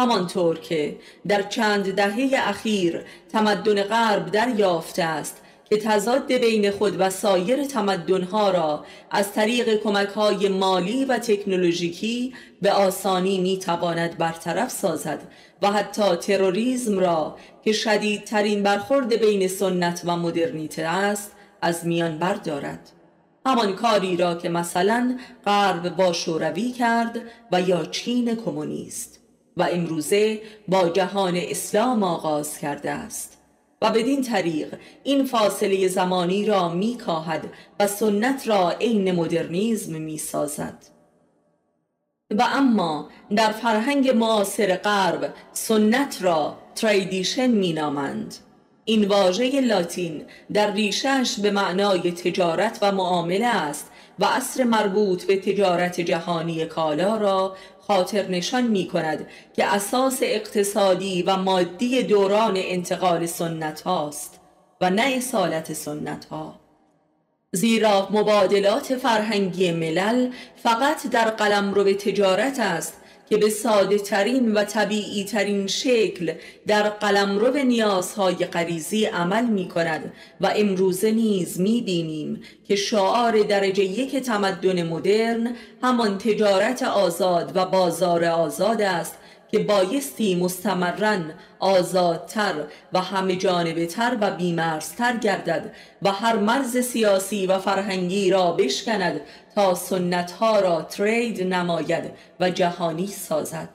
همانطور 0.00 0.58
که 0.58 0.96
در 1.28 1.42
چند 1.42 1.94
دهه 1.94 2.48
اخیر 2.48 3.04
تمدن 3.32 3.82
غرب 3.82 4.30
دریافته 4.30 5.02
است 5.02 5.39
که 5.70 5.76
تضاد 5.76 6.32
بین 6.32 6.70
خود 6.70 7.00
و 7.00 7.10
سایر 7.10 7.64
تمدنها 7.64 8.50
را 8.50 8.84
از 9.10 9.32
طریق 9.32 9.86
های 10.14 10.48
مالی 10.48 11.04
و 11.04 11.18
تکنولوژیکی 11.18 12.34
به 12.62 12.72
آسانی 12.72 13.40
می 13.40 13.58
تواند 13.58 14.18
برطرف 14.18 14.70
سازد 14.70 15.22
و 15.62 15.72
حتی 15.72 16.16
تروریسم 16.16 16.98
را 16.98 17.36
که 17.64 17.72
شدیدترین 17.72 18.62
برخورد 18.62 19.20
بین 19.20 19.48
سنت 19.48 20.02
و 20.04 20.16
مدرنیته 20.16 20.82
است 20.82 21.32
از 21.62 21.86
میان 21.86 22.18
بردارد. 22.18 22.90
همان 23.46 23.76
کاری 23.76 24.16
را 24.16 24.34
که 24.34 24.48
مثلا 24.48 25.18
غرب 25.46 25.96
با 25.96 26.12
شوروی 26.12 26.72
کرد 26.72 27.20
و 27.52 27.60
یا 27.60 27.84
چین 27.84 28.36
کمونیست 28.36 29.20
و 29.56 29.68
امروزه 29.72 30.40
با 30.68 30.88
جهان 30.88 31.36
اسلام 31.36 32.02
آغاز 32.02 32.58
کرده 32.58 32.90
است. 32.90 33.39
و 33.82 33.90
بدین 33.90 34.22
طریق 34.22 34.74
این 35.02 35.24
فاصله 35.24 35.88
زمانی 35.88 36.44
را 36.44 36.68
می 36.68 36.96
کاهد 36.96 37.52
و 37.80 37.86
سنت 37.86 38.48
را 38.48 38.70
عین 38.70 39.12
مدرنیزم 39.12 40.00
می 40.00 40.18
سازد 40.18 40.84
و 42.30 42.46
اما 42.52 43.08
در 43.36 43.52
فرهنگ 43.52 44.10
معاصر 44.10 44.76
غرب 44.76 45.34
سنت 45.52 46.18
را 46.22 46.58
تریدیشن 46.74 47.46
می 47.46 47.72
نامند 47.72 48.34
این 48.84 49.08
واژه 49.08 49.60
لاتین 49.60 50.24
در 50.52 50.72
ریشش 50.72 51.40
به 51.42 51.50
معنای 51.50 52.12
تجارت 52.12 52.78
و 52.82 52.92
معامله 52.92 53.46
است 53.46 53.90
و 54.18 54.24
اصر 54.24 54.64
مربوط 54.64 55.24
به 55.24 55.36
تجارت 55.36 56.00
جهانی 56.00 56.66
کالا 56.66 57.16
را 57.16 57.56
خاطر 57.90 58.28
نشان 58.28 58.66
می 58.66 58.88
کند 58.88 59.26
که 59.56 59.64
اساس 59.64 60.18
اقتصادی 60.22 61.22
و 61.22 61.36
مادی 61.36 62.02
دوران 62.02 62.52
انتقال 62.56 63.26
سنت 63.26 63.80
هاست 63.80 64.40
و 64.80 64.90
نه 64.90 65.02
اصالت 65.02 65.72
سنت 65.72 66.24
ها. 66.24 66.60
زیرا 67.52 68.08
مبادلات 68.10 68.96
فرهنگی 68.96 69.72
ملل 69.72 70.30
فقط 70.62 71.06
در 71.06 71.30
قلم 71.30 71.74
رو 71.74 71.84
به 71.84 71.94
تجارت 71.94 72.60
است 72.60 72.99
که 73.30 73.36
به 73.36 73.50
ساده 73.50 73.98
ترین 73.98 74.52
و 74.52 74.64
طبیعی 74.64 75.24
ترین 75.24 75.66
شکل 75.66 76.32
در 76.66 76.82
قلمرو 76.82 77.56
نیازهای 77.56 78.34
غریزی 78.34 79.04
عمل 79.04 79.44
می 79.44 79.68
کند 79.68 80.12
و 80.40 80.52
امروزه 80.56 81.10
نیز 81.10 81.60
می 81.60 81.80
بینیم 81.80 82.42
که 82.68 82.76
شعار 82.76 83.42
درجه 83.42 83.84
یک 83.84 84.16
تمدن 84.16 84.82
مدرن 84.82 85.56
همان 85.82 86.18
تجارت 86.18 86.82
آزاد 86.82 87.52
و 87.54 87.64
بازار 87.64 88.24
آزاد 88.24 88.82
است 88.82 89.14
که 89.50 89.58
بایستی 89.58 90.34
مستمرن 90.34 91.34
آزادتر 91.58 92.54
و 92.92 93.00
همه 93.00 93.36
جانبه 93.36 93.86
تر 93.86 94.16
و 94.20 94.30
بیمرزتر 94.30 95.16
گردد 95.16 95.72
و 96.02 96.12
هر 96.12 96.36
مرز 96.36 96.76
سیاسی 96.76 97.46
و 97.46 97.58
فرهنگی 97.58 98.30
را 98.30 98.52
بشکند 98.52 99.20
تا 99.54 99.74
سنت 99.74 100.30
ها 100.30 100.60
را 100.60 100.82
ترید 100.82 101.42
نماید 101.42 102.04
و 102.40 102.50
جهانی 102.50 103.06
سازد. 103.06 103.68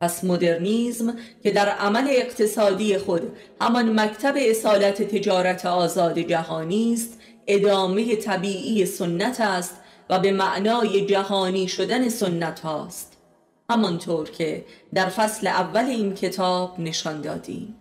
پس 0.00 0.24
مدرنیزم 0.24 1.16
که 1.42 1.50
در 1.50 1.68
عمل 1.68 2.06
اقتصادی 2.10 2.98
خود 2.98 3.36
همان 3.60 4.00
مکتب 4.00 4.34
اصالت 4.36 5.02
تجارت 5.02 5.66
آزاد 5.66 6.18
جهانی 6.18 6.92
است 6.92 7.20
ادامه 7.46 8.16
طبیعی 8.16 8.86
سنت 8.86 9.40
است 9.40 9.74
و 10.10 10.18
به 10.18 10.32
معنای 10.32 11.06
جهانی 11.06 11.68
شدن 11.68 12.08
سنت 12.08 12.60
هاست 12.60 13.15
همانطور 13.70 14.30
که 14.30 14.64
در 14.94 15.08
فصل 15.08 15.46
اول 15.46 15.84
این 15.84 16.14
کتاب 16.14 16.80
نشان 16.80 17.20
دادیم. 17.20 17.74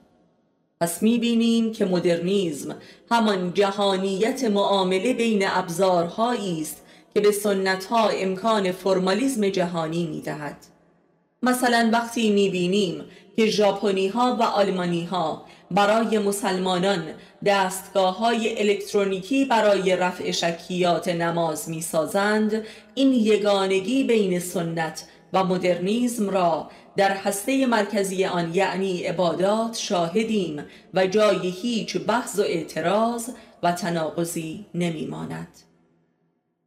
پس 0.82 1.04
می‌بینیم 1.04 1.72
که 1.72 1.86
مدرنیزم 1.86 2.76
همان 3.12 3.54
جهانیت 3.54 4.44
معامله 4.44 5.14
بین 5.14 5.44
ابزارهایی 5.48 6.62
است 6.62 6.82
که 7.14 7.22
به 7.22 7.32
سنت 7.32 7.86
ها 7.86 8.10
امکان 8.10 8.72
فرمالیزم 8.72 9.50
جهانی 9.50 10.06
می‌دهد. 10.06 10.58
مثلا 11.44 11.90
وقتی 11.94 12.30
می‌بینیم 12.30 13.04
که 13.36 13.46
ژاپنی 13.46 14.08
ها 14.08 14.38
و 14.40 14.44
آلمانی 14.44 15.06
ها 15.06 15.46
برای 15.72 16.20
مسلمانان 16.20 17.04
دستگاه 17.46 18.18
های 18.18 18.60
الکترونیکی 18.60 19.46
برای 19.46 19.96
رفع 19.96 20.32
شکیات 20.32 21.08
نماز 21.08 21.70
می‌سازند 21.70 22.64
این 22.96 23.14
یگانگی 23.14 24.04
بین 24.04 24.40
سنت 24.40 25.04
و 25.36 25.44
مدرنیزم 25.44 26.30
را 26.30 26.70
در 26.98 27.12
هسته 27.12 27.66
مرکزی 27.66 28.26
آن 28.26 28.56
یعنی 28.56 29.04
عبادات 29.04 29.78
شاهدیم 29.78 30.66
و 30.94 31.08
جای 31.08 31.50
هیچ 31.50 31.98
بحث 31.98 32.40
و 32.40 32.42
اعتراض 32.42 33.30
و 33.64 33.72
تناقضی 33.72 34.66
نمیماند. 34.74 35.48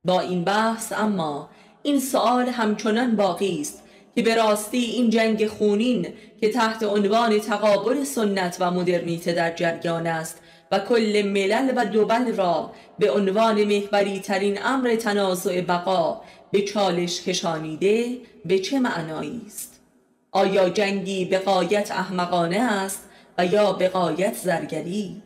با 0.05 0.21
این 0.21 0.45
بحث 0.45 0.93
اما 0.93 1.51
این 1.83 2.01
سوال 2.01 2.49
همچنان 2.49 3.17
باقی 3.17 3.61
است 3.61 3.83
که 4.15 4.23
به 4.23 4.35
راستی 4.35 4.79
این 4.79 5.11
جنگ 5.11 5.47
خونین 5.47 6.09
که 6.41 6.49
تحت 6.49 6.83
عنوان 6.83 7.39
تقابل 7.39 8.05
سنت 8.05 8.57
و 8.61 8.71
مدرنیته 8.71 9.33
در 9.33 9.55
جریان 9.55 10.07
است 10.07 10.41
و 10.73 10.79
کل 10.79 11.23
ملل 11.27 11.73
و 11.77 11.85
دوبل 11.85 12.37
را 12.37 12.71
به 12.99 13.11
عنوان 13.11 13.65
محوری 13.65 14.21
ترین 14.21 14.59
امر 14.65 14.95
تنازع 14.95 15.61
بقا 15.61 16.21
به 16.53 16.63
چالش 16.63 17.23
کشانیده 17.23 18.17
به 18.45 18.59
چه 18.59 18.81
معنایی 18.81 19.43
است؟ 19.47 19.81
آیا 20.33 20.69
جنگی 20.69 21.25
به 21.25 21.39
قایت 21.39 21.91
احمقانه 21.91 22.57
است 22.57 23.09
و 23.39 23.47
یا 23.47 23.73
به 23.73 23.89
قایت 23.89 24.35
زرگری؟ 24.35 25.23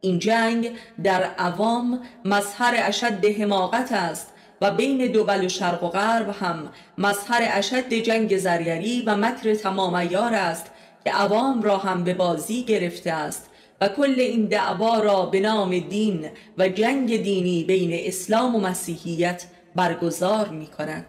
این 0.00 0.18
جنگ 0.18 0.70
در 1.04 1.22
عوام 1.22 2.00
مظهر 2.24 2.74
اشد 2.76 3.24
حماقت 3.24 3.92
است 3.92 4.32
و 4.60 4.70
بین 4.70 5.06
دوبل 5.12 5.44
و 5.44 5.48
شرق 5.48 5.84
و 5.84 5.88
غرب 5.88 6.28
هم 6.28 6.68
مظهر 6.98 7.48
اشد 7.52 7.94
جنگ 7.94 8.36
زرگری 8.38 9.02
و 9.06 9.16
مکر 9.16 9.54
تمام 9.54 9.94
ایار 9.94 10.34
است 10.34 10.66
که 11.04 11.10
عوام 11.10 11.62
را 11.62 11.78
هم 11.78 12.04
به 12.04 12.14
بازی 12.14 12.62
گرفته 12.62 13.10
است 13.10 13.50
و 13.80 13.88
کل 13.88 14.14
این 14.18 14.44
دعوا 14.46 14.98
را 14.98 15.26
به 15.26 15.40
نام 15.40 15.78
دین 15.78 16.30
و 16.58 16.68
جنگ 16.68 17.22
دینی 17.22 17.64
بین 17.64 17.90
اسلام 17.92 18.56
و 18.56 18.60
مسیحیت 18.60 19.44
برگزار 19.74 20.48
می 20.48 20.66
کند 20.66 21.06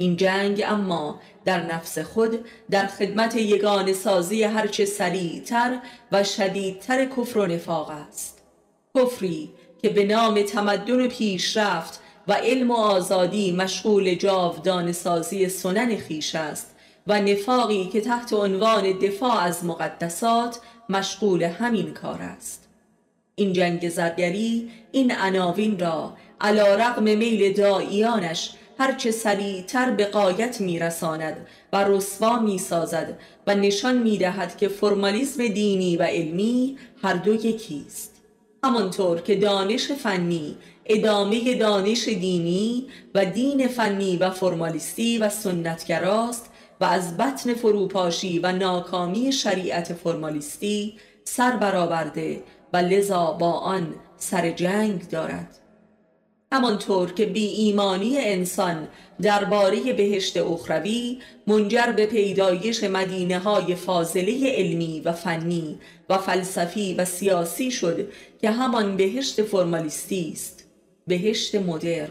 این 0.00 0.16
جنگ 0.16 0.64
اما 0.66 1.20
در 1.44 1.74
نفس 1.74 1.98
خود 1.98 2.44
در 2.70 2.86
خدمت 2.86 3.36
یگان 3.36 3.92
سازی 3.92 4.42
هرچه 4.42 4.84
سریعتر 4.84 5.78
و 6.12 6.24
شدیدتر 6.24 7.04
کفر 7.04 7.38
و 7.38 7.46
نفاق 7.46 7.90
است. 7.90 8.42
کفری 8.94 9.50
که 9.82 9.88
به 9.88 10.04
نام 10.04 10.42
تمدن 10.42 11.08
پیشرفت 11.08 12.00
و 12.28 12.32
علم 12.32 12.70
و 12.70 12.74
آزادی 12.74 13.52
مشغول 13.52 14.14
جاودان 14.14 14.92
سازی 14.92 15.48
سنن 15.48 15.96
خیش 15.96 16.34
است 16.34 16.76
و 17.06 17.20
نفاقی 17.20 17.88
که 17.92 18.00
تحت 18.00 18.32
عنوان 18.32 18.98
دفاع 18.98 19.42
از 19.42 19.64
مقدسات 19.64 20.60
مشغول 20.88 21.42
همین 21.42 21.94
کار 21.94 22.22
است. 22.22 22.68
این 23.34 23.52
جنگ 23.52 23.88
زرگری 23.88 24.70
این 24.92 25.12
عناوین 25.16 25.78
را 25.78 26.16
علا 26.40 26.74
رقم 26.74 27.02
میل 27.02 27.52
دائیانش 27.52 28.50
هرچه 28.78 29.10
سریعتر 29.10 29.90
به 29.90 30.04
قایت 30.04 30.60
میرساند 30.60 31.46
و 31.72 31.84
رسوا 31.84 32.38
می‌سازد 32.38 33.18
و 33.46 33.54
نشان 33.54 33.98
می‌دهد 33.98 34.56
که 34.56 34.68
فرمالیزم 34.68 35.48
دینی 35.48 35.96
و 35.96 36.02
علمی 36.02 36.78
هر 37.02 37.14
دو 37.14 37.34
یکیست 37.34 38.14
همانطور 38.64 39.20
که 39.20 39.34
دانش 39.34 39.92
فنی 39.92 40.56
ادامه 40.86 41.54
دانش 41.54 42.08
دینی 42.08 42.86
و 43.14 43.24
دین 43.24 43.68
فنی 43.68 44.16
و 44.16 44.30
فرمالیستی 44.30 45.18
و 45.18 45.28
سنتگراست 45.28 46.50
و 46.80 46.84
از 46.84 47.16
بطن 47.16 47.54
فروپاشی 47.54 48.38
و 48.38 48.52
ناکامی 48.52 49.32
شریعت 49.32 49.92
فرمالیستی 49.92 50.96
سر 51.24 51.56
برآورده 51.56 52.42
و 52.72 52.76
لذا 52.76 53.32
با 53.32 53.52
آن 53.52 53.94
سر 54.16 54.50
جنگ 54.50 55.08
دارد. 55.08 55.58
همانطور 56.52 57.12
که 57.12 57.26
بی 57.26 57.46
ایمانی 57.46 58.18
انسان 58.18 58.88
درباره 59.22 59.92
بهشت 59.92 60.36
اخروی 60.36 61.18
منجر 61.46 61.92
به 61.96 62.06
پیدایش 62.06 62.84
مدینه 62.84 63.38
های 63.38 63.74
فاضله 63.74 64.52
علمی 64.52 65.02
و 65.04 65.12
فنی 65.12 65.78
و 66.08 66.18
فلسفی 66.18 66.94
و 66.94 67.04
سیاسی 67.04 67.70
شد 67.70 68.08
که 68.40 68.50
همان 68.50 68.96
بهشت 68.96 69.42
فرمالیستی 69.42 70.30
است 70.32 70.64
بهشت 71.06 71.54
مدرن. 71.54 72.10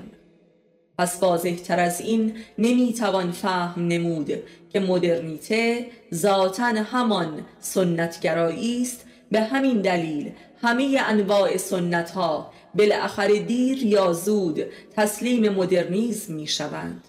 پس 0.98 1.18
واضح 1.22 1.56
تر 1.56 1.80
از 1.80 2.02
این 2.02 2.34
نمی‌توان 2.58 3.32
فهم 3.32 3.88
نمود 3.88 4.32
که 4.74 4.80
مدرنیته 4.80 5.86
ذاتا 6.14 6.66
همان 6.66 7.46
سنتگرایی 7.60 8.82
است. 8.82 9.06
به 9.32 9.42
همین 9.42 9.82
دلیل 9.82 10.32
همه 10.62 10.98
انواع 11.08 11.58
سنت 11.58 12.12
ها 12.12 12.52
بالاخره 12.78 13.40
دیر 13.40 13.84
یا 13.84 14.14
زود 14.14 14.66
تسلیم 14.96 15.50
مدرنیزم 15.50 16.34
می 16.34 16.48
شوند 16.48 17.04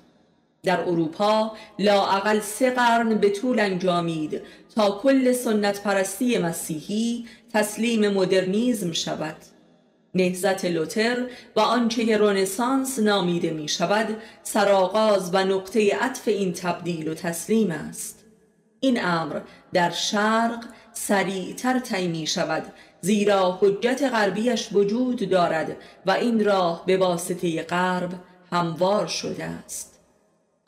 در 0.62 0.80
اروپا 0.80 1.52
لااقل 1.78 2.40
سه 2.40 2.70
قرن 2.70 3.14
به 3.14 3.30
طول 3.30 3.60
انجامید 3.60 4.42
تا 4.74 4.90
کل 4.90 5.32
سنت 5.32 5.82
پرستی 5.82 6.38
مسیحی 6.38 7.26
تسلیم 7.52 8.08
مدرنیزم 8.08 8.92
شود. 8.92 9.36
نهزت 10.14 10.64
لوتر 10.64 11.26
و 11.56 11.60
آنچه 11.60 12.16
رونسانس 12.16 12.98
نامیده 12.98 13.50
می 13.50 13.68
شود 13.68 14.16
سرآغاز 14.42 15.30
و 15.34 15.44
نقطه 15.44 15.96
عطف 15.96 16.28
این 16.28 16.52
تبدیل 16.52 17.08
و 17.08 17.14
تسلیم 17.14 17.70
است. 17.70 18.24
این 18.80 19.04
امر 19.04 19.40
در 19.72 19.90
شرق 19.90 20.64
سریعتر 20.92 21.78
طی 21.78 22.08
می 22.08 22.26
شود 22.26 22.62
زیرا 23.00 23.58
حجت 23.60 24.02
غربیش 24.02 24.68
وجود 24.72 25.30
دارد 25.30 25.76
و 26.06 26.10
این 26.10 26.44
راه 26.44 26.82
به 26.86 26.96
واسطه 26.96 27.62
غرب 27.62 28.10
هموار 28.52 29.06
شده 29.06 29.44
است. 29.44 29.98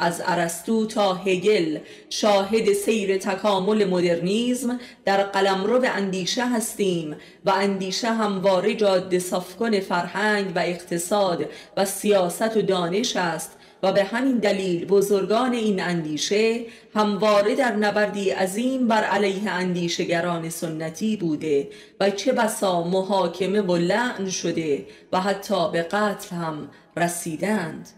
از 0.03 0.23
ارسطو 0.27 0.87
تا 0.87 1.15
هگل 1.15 1.79
شاهد 2.11 2.73
سیر 2.73 3.19
تکامل 3.19 3.85
مدرنیزم 3.85 4.81
در 5.05 5.23
قلمرو 5.23 5.85
اندیشه 5.85 6.47
هستیم 6.47 7.17
و 7.45 7.51
اندیشه 7.51 8.09
همواره 8.09 8.75
جاده 8.75 9.19
صفکن 9.19 9.81
فرهنگ 9.81 10.53
و 10.57 10.59
اقتصاد 10.59 11.49
و 11.77 11.85
سیاست 11.85 12.57
و 12.57 12.63
دانش 12.63 13.17
است 13.17 13.57
و 13.83 13.93
به 13.93 14.05
همین 14.05 14.39
دلیل 14.39 14.85
بزرگان 14.85 15.53
این 15.53 15.83
اندیشه 15.83 16.61
همواره 16.95 17.55
در 17.55 17.77
نبردی 17.77 18.31
عظیم 18.31 18.89
بر 18.89 19.05
علیه 19.05 19.51
اندیشگران 19.51 20.51
سنتی 20.51 21.17
بوده 21.17 21.69
و 22.01 22.11
چه 22.11 22.33
بسا 22.33 22.83
محاکمه 22.83 23.61
و 23.61 23.77
لعن 23.77 24.31
شده 24.31 24.87
و 25.13 25.21
حتی 25.21 25.71
به 25.73 25.83
قتل 25.83 26.37
هم 26.37 26.69
رسیدند. 26.97 27.89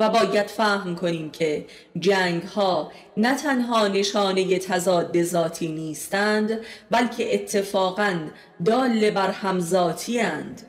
و 0.00 0.08
باید 0.08 0.46
فهم 0.46 0.96
کنیم 0.96 1.30
که 1.30 1.66
جنگ 1.98 2.42
ها 2.42 2.92
نه 3.16 3.34
تنها 3.34 3.88
نشانه 3.88 4.58
تضاد 4.58 5.22
ذاتی 5.22 5.68
نیستند 5.68 6.60
بلکه 6.90 7.34
اتفاقا 7.34 8.18
دال 8.64 9.10
بر 9.10 9.30
همذاتی 9.30 10.20
اند. 10.20 10.62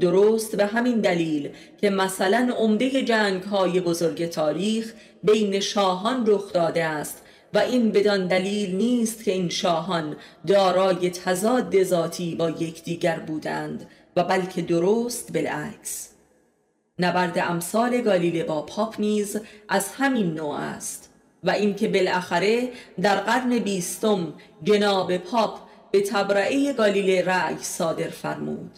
درست 0.00 0.56
به 0.56 0.66
همین 0.66 1.00
دلیل 1.00 1.50
که 1.80 1.90
مثلا 1.90 2.54
عمده 2.58 3.02
جنگ 3.02 3.42
های 3.42 3.80
بزرگ 3.80 4.26
تاریخ 4.26 4.92
بین 5.22 5.60
شاهان 5.60 6.24
رخ 6.26 6.52
داده 6.52 6.84
است 6.84 7.22
و 7.54 7.58
این 7.58 7.92
بدان 7.92 8.26
دلیل 8.26 8.76
نیست 8.76 9.24
که 9.24 9.32
این 9.32 9.48
شاهان 9.48 10.16
دارای 10.46 11.10
تضاد 11.10 11.82
ذاتی 11.82 12.34
با 12.34 12.50
یکدیگر 12.50 13.18
بودند 13.18 13.86
و 14.16 14.24
بلکه 14.24 14.62
درست 14.62 15.32
بالعکس. 15.32 16.08
نبرد 16.98 17.38
امثال 17.38 18.00
گالیله 18.00 18.44
با 18.44 18.62
پاپ 18.62 19.00
نیز 19.00 19.40
از 19.68 19.88
همین 19.98 20.34
نوع 20.34 20.54
است 20.54 21.10
و 21.44 21.50
اینکه 21.50 21.88
بالاخره 21.88 22.68
در 23.02 23.16
قرن 23.16 23.58
بیستم 23.58 24.32
جناب 24.62 25.16
پاپ 25.16 25.58
به 25.90 26.00
تبرعه 26.00 26.72
گالیله 26.72 27.24
رأی 27.24 27.56
صادر 27.60 28.08
فرمود. 28.08 28.70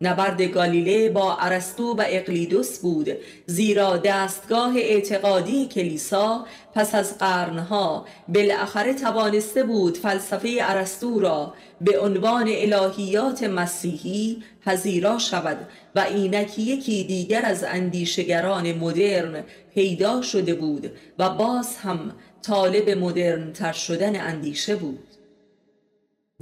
نبرد 0.00 0.42
گالیله 0.42 1.10
با 1.10 1.36
ارسطو 1.36 1.94
و 1.94 2.04
اقلیدوس 2.06 2.78
بود 2.78 3.08
زیرا 3.46 3.96
دستگاه 3.96 4.76
اعتقادی 4.76 5.66
کلیسا 5.66 6.46
پس 6.74 6.94
از 6.94 7.18
قرنها 7.18 8.06
بالاخره 8.28 8.94
توانسته 8.94 9.62
بود 9.62 9.96
فلسفه 9.96 10.58
ارسطو 10.60 11.20
را 11.20 11.54
به 11.80 12.00
عنوان 12.00 12.48
الهیات 12.48 13.42
مسیحی 13.42 14.42
پذیرا 14.64 15.18
شود 15.18 15.58
و 15.94 16.00
اینک 16.00 16.58
یکی 16.58 17.04
دیگر 17.04 17.42
از 17.44 17.64
اندیشگران 17.64 18.72
مدرن 18.72 19.44
پیدا 19.74 20.22
شده 20.22 20.54
بود 20.54 20.90
و 21.18 21.30
باز 21.30 21.76
هم 21.76 22.12
طالب 22.42 22.90
مدرن 22.90 23.52
تر 23.52 23.72
شدن 23.72 24.20
اندیشه 24.20 24.76
بود. 24.76 25.07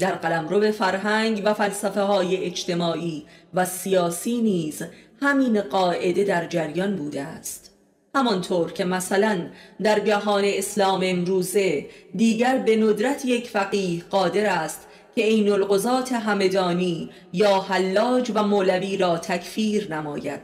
در 0.00 0.12
قلمرو 0.12 0.72
فرهنگ 0.72 1.42
و 1.44 1.54
فلسفه 1.54 2.00
های 2.00 2.36
اجتماعی 2.36 3.26
و 3.54 3.64
سیاسی 3.64 4.40
نیز 4.40 4.82
همین 5.22 5.60
قاعده 5.60 6.24
در 6.24 6.46
جریان 6.46 6.96
بوده 6.96 7.22
است. 7.22 7.70
همانطور 8.14 8.72
که 8.72 8.84
مثلا 8.84 9.46
در 9.82 10.00
جهان 10.00 10.42
اسلام 10.44 11.00
امروزه 11.04 11.86
دیگر 12.14 12.58
به 12.58 12.76
ندرت 12.76 13.24
یک 13.24 13.48
فقیه 13.48 14.02
قادر 14.10 14.46
است 14.46 14.86
که 15.14 15.22
عین 15.22 15.52
القضات 15.52 16.12
همدانی 16.12 17.10
یا 17.32 17.60
حلاج 17.60 18.32
و 18.34 18.42
مولوی 18.42 18.96
را 18.96 19.18
تکفیر 19.18 19.94
نماید. 19.94 20.40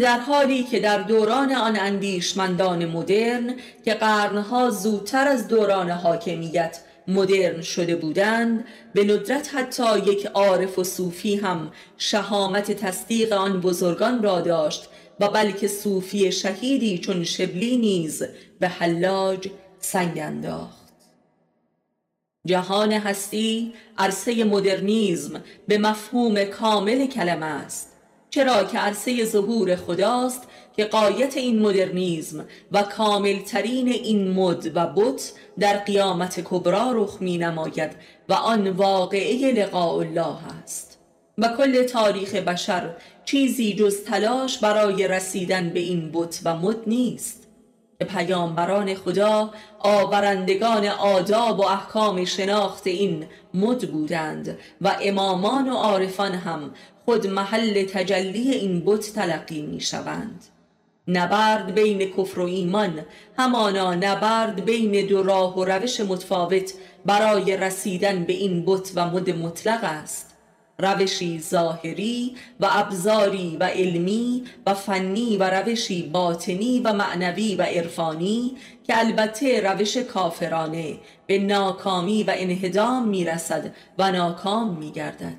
در 0.00 0.18
حالی 0.18 0.64
که 0.64 0.80
در 0.80 1.02
دوران 1.02 1.52
آن 1.52 1.76
اندیشمندان 1.76 2.86
مدرن 2.86 3.54
که 3.84 3.94
قرنها 3.94 4.70
زودتر 4.70 5.28
از 5.28 5.48
دوران 5.48 5.90
حاکمیت 5.90 6.78
مدرن 7.08 7.62
شده 7.62 7.96
بودند 7.96 8.64
به 8.94 9.04
ندرت 9.04 9.54
حتی 9.54 9.98
یک 9.98 10.26
عارف 10.26 10.78
و 10.78 10.84
صوفی 10.84 11.36
هم 11.36 11.72
شهامت 11.98 12.72
تصدیق 12.72 13.32
آن 13.32 13.60
بزرگان 13.60 14.22
را 14.22 14.40
داشت 14.40 14.88
و 15.20 15.28
بلکه 15.28 15.68
صوفی 15.68 16.32
شهیدی 16.32 16.98
چون 16.98 17.24
شبلی 17.24 17.76
نیز 17.76 18.22
به 18.60 18.68
حلاج 18.68 19.50
سنگ 19.78 20.18
انداخت. 20.18 20.86
جهان 22.46 22.92
هستی 22.92 23.74
عرصه 23.98 24.44
مدرنیزم 24.44 25.42
به 25.68 25.78
مفهوم 25.78 26.44
کامل 26.44 27.06
کلمه 27.06 27.46
است. 27.46 27.95
چرا 28.30 28.64
که 28.64 28.78
عرصه 28.78 29.24
ظهور 29.24 29.76
خداست 29.76 30.42
که 30.76 30.84
قایت 30.84 31.36
این 31.36 31.62
مدرنیزم 31.62 32.44
و 32.72 32.82
کاملترین 32.82 33.88
این 33.88 34.30
مد 34.30 34.76
و 34.76 34.86
بت 34.86 35.32
در 35.58 35.76
قیامت 35.76 36.40
کبرا 36.44 36.92
رخ 36.94 37.16
می 37.20 37.38
نماید 37.38 37.92
و 38.28 38.32
آن 38.32 38.70
واقعه 38.70 39.52
لقاء 39.52 39.98
الله 39.98 40.36
است. 40.62 40.98
و 41.38 41.48
کل 41.58 41.82
تاریخ 41.82 42.34
بشر 42.34 42.96
چیزی 43.24 43.74
جز 43.74 44.04
تلاش 44.04 44.58
برای 44.58 45.08
رسیدن 45.08 45.70
به 45.70 45.80
این 45.80 46.10
بت 46.12 46.40
و 46.44 46.56
مد 46.56 46.78
نیست. 46.86 47.45
پیامبران 48.04 48.94
خدا 48.94 49.50
آورندگان 49.78 50.86
آداب 50.86 51.60
و 51.60 51.62
احکام 51.62 52.24
شناخت 52.24 52.86
این 52.86 53.26
مد 53.54 53.90
بودند 53.90 54.58
و 54.80 54.96
امامان 55.02 55.68
و 55.68 55.74
عارفان 55.74 56.32
هم 56.32 56.70
خود 57.04 57.26
محل 57.26 57.84
تجلی 57.84 58.50
این 58.50 58.82
بت 58.86 59.12
تلقی 59.12 59.62
می 59.62 59.80
شوند. 59.80 60.44
نبرد 61.08 61.74
بین 61.74 62.12
کفر 62.12 62.40
و 62.40 62.44
ایمان 62.44 63.00
همانا 63.38 63.94
نبرد 63.94 64.64
بین 64.64 65.06
دو 65.06 65.22
راه 65.22 65.58
و 65.58 65.64
روش 65.64 66.00
متفاوت 66.00 66.72
برای 67.06 67.56
رسیدن 67.56 68.24
به 68.24 68.32
این 68.32 68.64
بت 68.66 68.92
و 68.94 69.06
مد 69.06 69.30
مطلق 69.30 69.84
است. 69.84 70.35
روشی 70.78 71.40
ظاهری 71.40 72.36
و 72.60 72.68
ابزاری 72.70 73.56
و 73.60 73.64
علمی 73.64 74.44
و 74.66 74.74
فنی 74.74 75.36
و 75.36 75.50
روشی 75.50 76.02
باطنی 76.02 76.80
و 76.84 76.92
معنوی 76.92 77.54
و 77.54 77.62
عرفانی 77.62 78.56
که 78.86 78.98
البته 78.98 79.60
روش 79.60 79.96
کافرانه 79.96 80.98
به 81.26 81.38
ناکامی 81.38 82.22
و 82.22 82.32
انهدام 82.36 83.08
می‌رسد 83.08 83.74
و 83.98 84.12
ناکام 84.12 84.78
میگردد. 84.78 85.36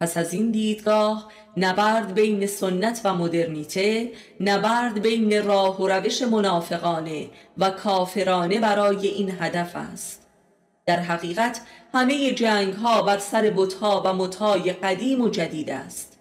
پس 0.00 0.16
از 0.16 0.34
این 0.34 0.50
دیدگاه 0.50 1.28
نبرد 1.56 2.14
بین 2.14 2.46
سنت 2.46 3.00
و 3.04 3.14
مدرنیته 3.14 4.12
نبرد 4.40 5.02
بین 5.02 5.44
راه 5.44 5.82
و 5.82 5.88
روش 5.88 6.22
منافقانه 6.22 7.26
و 7.58 7.70
کافرانه 7.70 8.60
برای 8.60 9.06
این 9.06 9.32
هدف 9.40 9.76
است. 9.76 10.26
در 10.86 11.00
حقیقت 11.00 11.60
همه 11.94 12.32
جنگ 12.32 12.72
ها 12.74 13.02
بر 13.02 13.18
سر 13.18 13.52
بتها 13.56 14.02
و 14.04 14.14
متای 14.14 14.72
قدیم 14.72 15.20
و 15.20 15.28
جدید 15.28 15.70
است. 15.70 16.18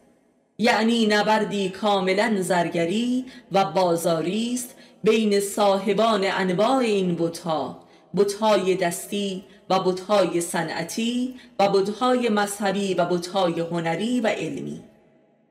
یعنی 0.57 1.07
نبردی 1.07 1.69
کاملا 1.69 2.41
زرگری 2.41 3.25
و 3.51 3.65
بازاری 3.65 4.53
است 4.53 4.75
بین 5.03 5.39
صاحبان 5.39 6.23
انواع 6.23 6.77
این 6.77 7.15
بتها 7.15 7.79
بتهای 8.15 8.75
دستی 8.75 9.43
و 9.69 9.79
بتهای 9.79 10.41
صنعتی 10.41 11.35
و 11.59 11.69
بتهای 11.69 12.29
مذهبی 12.29 12.93
و 12.93 13.05
بتهای 13.05 13.59
هنری 13.59 14.21
و 14.21 14.27
علمی. 14.27 14.83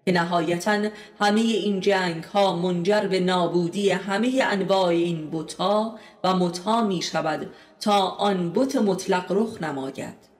که 0.06 0.12
نهایتا 0.12 0.88
همه 1.20 1.40
این 1.40 1.80
جنگ 1.80 2.24
ها 2.24 2.56
منجر 2.56 3.06
به 3.06 3.20
نابودی 3.20 3.90
همه 3.90 4.40
انواع 4.42 4.86
این 4.86 5.30
بتها 5.30 5.98
و 6.24 6.36
متا 6.36 6.84
می 6.84 7.02
شود 7.02 7.50
تا 7.80 8.00
آن 8.08 8.52
بت 8.52 8.76
مطلق 8.76 9.32
رخ 9.32 9.62
نماید. 9.62 10.30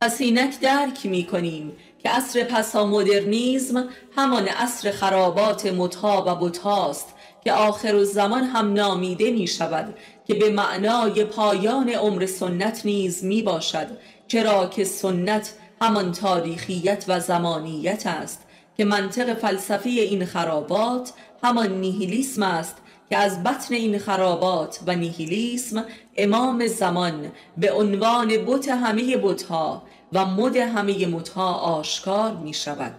پس 0.00 0.20
اینک 0.20 0.60
درک 0.60 1.06
می 1.06 1.24
کنیم 1.24 1.72
که 1.98 2.10
عصر 2.10 2.44
پسا 2.44 2.86
مدرنیزم 2.86 3.88
همان 4.16 4.48
عصر 4.48 4.90
خرابات 4.90 5.66
متا 5.66 6.24
و 6.26 6.34
بتاست 6.34 7.14
که 7.44 7.52
آخر 7.52 8.04
زمان 8.04 8.44
هم 8.44 8.72
نامیده 8.72 9.30
می 9.30 9.46
شود 9.46 9.94
که 10.26 10.34
به 10.34 10.50
معنای 10.50 11.24
پایان 11.24 11.88
عمر 11.88 12.26
سنت 12.26 12.86
نیز 12.86 13.24
می 13.24 13.42
باشد 13.42 13.86
چرا 14.28 14.66
که 14.66 14.84
سنت 14.84 15.52
همان 15.80 16.12
تاریخیت 16.12 17.04
و 17.08 17.20
زمانیت 17.20 18.06
است 18.06 18.46
که 18.76 18.84
منطق 18.84 19.34
فلسفی 19.34 20.00
این 20.00 20.24
خرابات 20.24 21.12
همان 21.42 21.80
نیهیلیسم 21.80 22.42
است 22.42 22.76
که 23.10 23.16
از 23.16 23.42
بطن 23.42 23.74
این 23.74 23.98
خرابات 23.98 24.80
و 24.86 24.96
نیهیلیسم 24.96 25.84
امام 26.16 26.66
زمان 26.66 27.32
به 27.56 27.72
عنوان 27.72 28.28
بت 28.28 28.68
همه 28.68 29.16
بتها 29.16 29.82
و 30.12 30.26
مد 30.26 30.56
همه 30.56 31.06
متها 31.06 31.54
آشکار 31.54 32.36
می 32.36 32.54
شود 32.54 32.94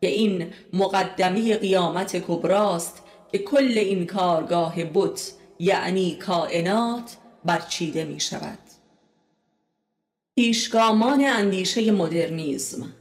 که 0.00 0.08
این 0.08 0.46
مقدمه 0.72 1.56
قیامت 1.56 2.16
کبراست 2.16 3.02
که 3.32 3.38
کل 3.38 3.72
این 3.76 4.06
کارگاه 4.06 4.84
بت 4.84 5.32
یعنی 5.58 6.14
کائنات 6.14 7.16
برچیده 7.44 8.04
می 8.04 8.20
شود 8.20 8.58
پیشگامان 10.38 11.24
اندیشه 11.24 11.92
مدرنیزم 11.92 12.92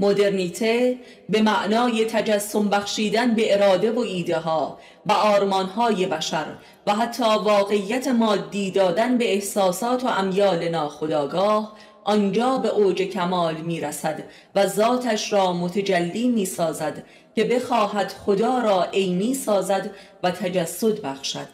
مدرنیته 0.00 0.98
به 1.28 1.42
معنای 1.42 2.04
تجسم 2.04 2.68
بخشیدن 2.68 3.34
به 3.34 3.54
اراده 3.54 3.92
و 3.92 3.98
ایده 3.98 4.38
ها 4.38 4.78
و 5.06 5.12
آرمان 5.12 5.66
های 5.66 6.06
بشر 6.06 6.46
و 6.86 6.94
حتی 6.94 7.24
واقعیت 7.24 8.08
مادی 8.08 8.70
دادن 8.70 9.18
به 9.18 9.32
احساسات 9.32 10.04
و 10.04 10.08
امیال 10.08 10.68
ناخداگاه 10.68 11.76
آنجا 12.04 12.58
به 12.58 12.68
اوج 12.68 13.02
کمال 13.02 13.54
می 13.54 13.80
رسد 13.80 14.24
و 14.54 14.66
ذاتش 14.66 15.32
را 15.32 15.52
متجلی 15.52 16.28
می 16.28 16.46
سازد 16.46 17.04
که 17.34 17.44
بخواهد 17.44 18.08
خدا 18.08 18.58
را 18.58 18.84
عینی 18.84 19.34
سازد 19.34 19.90
و 20.22 20.30
تجسد 20.30 21.00
بخشد 21.00 21.48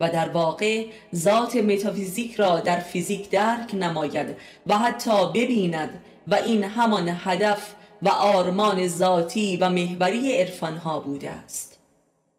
و 0.00 0.08
در 0.08 0.28
واقع 0.28 0.84
ذات 1.14 1.56
متافیزیک 1.56 2.34
را 2.34 2.60
در 2.60 2.78
فیزیک 2.78 3.30
درک 3.30 3.74
نماید 3.74 4.36
و 4.66 4.78
حتی 4.78 5.26
ببیند 5.34 6.00
و 6.28 6.34
این 6.34 6.64
همان 6.64 7.16
هدف 7.24 7.74
و 8.02 8.08
آرمان 8.08 8.88
ذاتی 8.88 9.56
و 9.56 9.68
محوری 9.68 10.36
عرفانها 10.36 11.00
بوده 11.00 11.30
است. 11.30 11.78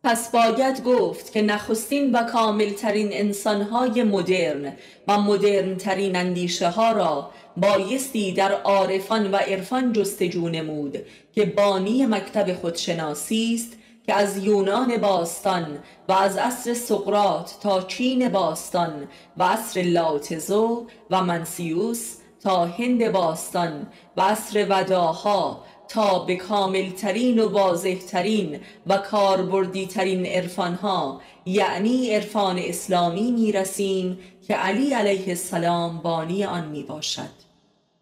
پس 0.03 0.31
باید 0.31 0.83
گفت 0.83 1.31
که 1.31 1.41
نخستین 1.41 2.11
و 2.11 2.23
کاملترین 2.23 3.09
انسانهای 3.11 4.03
مدرن 4.03 4.73
و 5.07 5.21
مدرنترین 5.21 6.15
اندیشه 6.15 6.69
ها 6.69 6.91
را 6.91 7.29
بایستی 7.57 8.31
در 8.31 8.51
عارفان 8.51 9.31
و 9.31 9.35
عرفان 9.35 9.93
جستجو 9.93 10.49
نمود 10.49 10.97
که 11.35 11.45
بانی 11.45 12.05
مکتب 12.05 12.53
خودشناسی 12.53 13.55
است 13.55 13.77
که 14.05 14.13
از 14.13 14.37
یونان 14.37 14.97
باستان 14.97 15.79
و 16.09 16.11
از 16.11 16.37
عصر 16.37 16.73
سقرات 16.73 17.57
تا 17.61 17.81
چین 17.81 18.29
باستان 18.29 19.07
و 19.37 19.43
عصر 19.43 19.81
لاتزو 19.81 20.87
و 21.09 21.23
منسیوس 21.23 22.15
تا 22.43 22.65
هند 22.65 23.11
باستان 23.11 23.87
و 24.17 24.21
عصر 24.21 24.65
وداها 24.69 25.63
تا 25.87 26.19
به 26.19 26.35
کاملترین 26.35 27.39
و 27.39 27.49
واضحترین 27.49 28.59
و 28.87 28.97
کاربردیترین 28.97 30.25
عرفانها 30.25 31.21
یعنی 31.45 32.09
عرفان 32.09 32.59
اسلامی 32.59 33.31
می 33.31 33.51
رسیم 33.51 34.19
که 34.47 34.53
علی 34.53 34.93
علیه 34.93 35.27
السلام 35.27 35.97
بانی 35.97 36.45
آن 36.45 36.67
می 36.67 36.83
باشد 36.83 37.43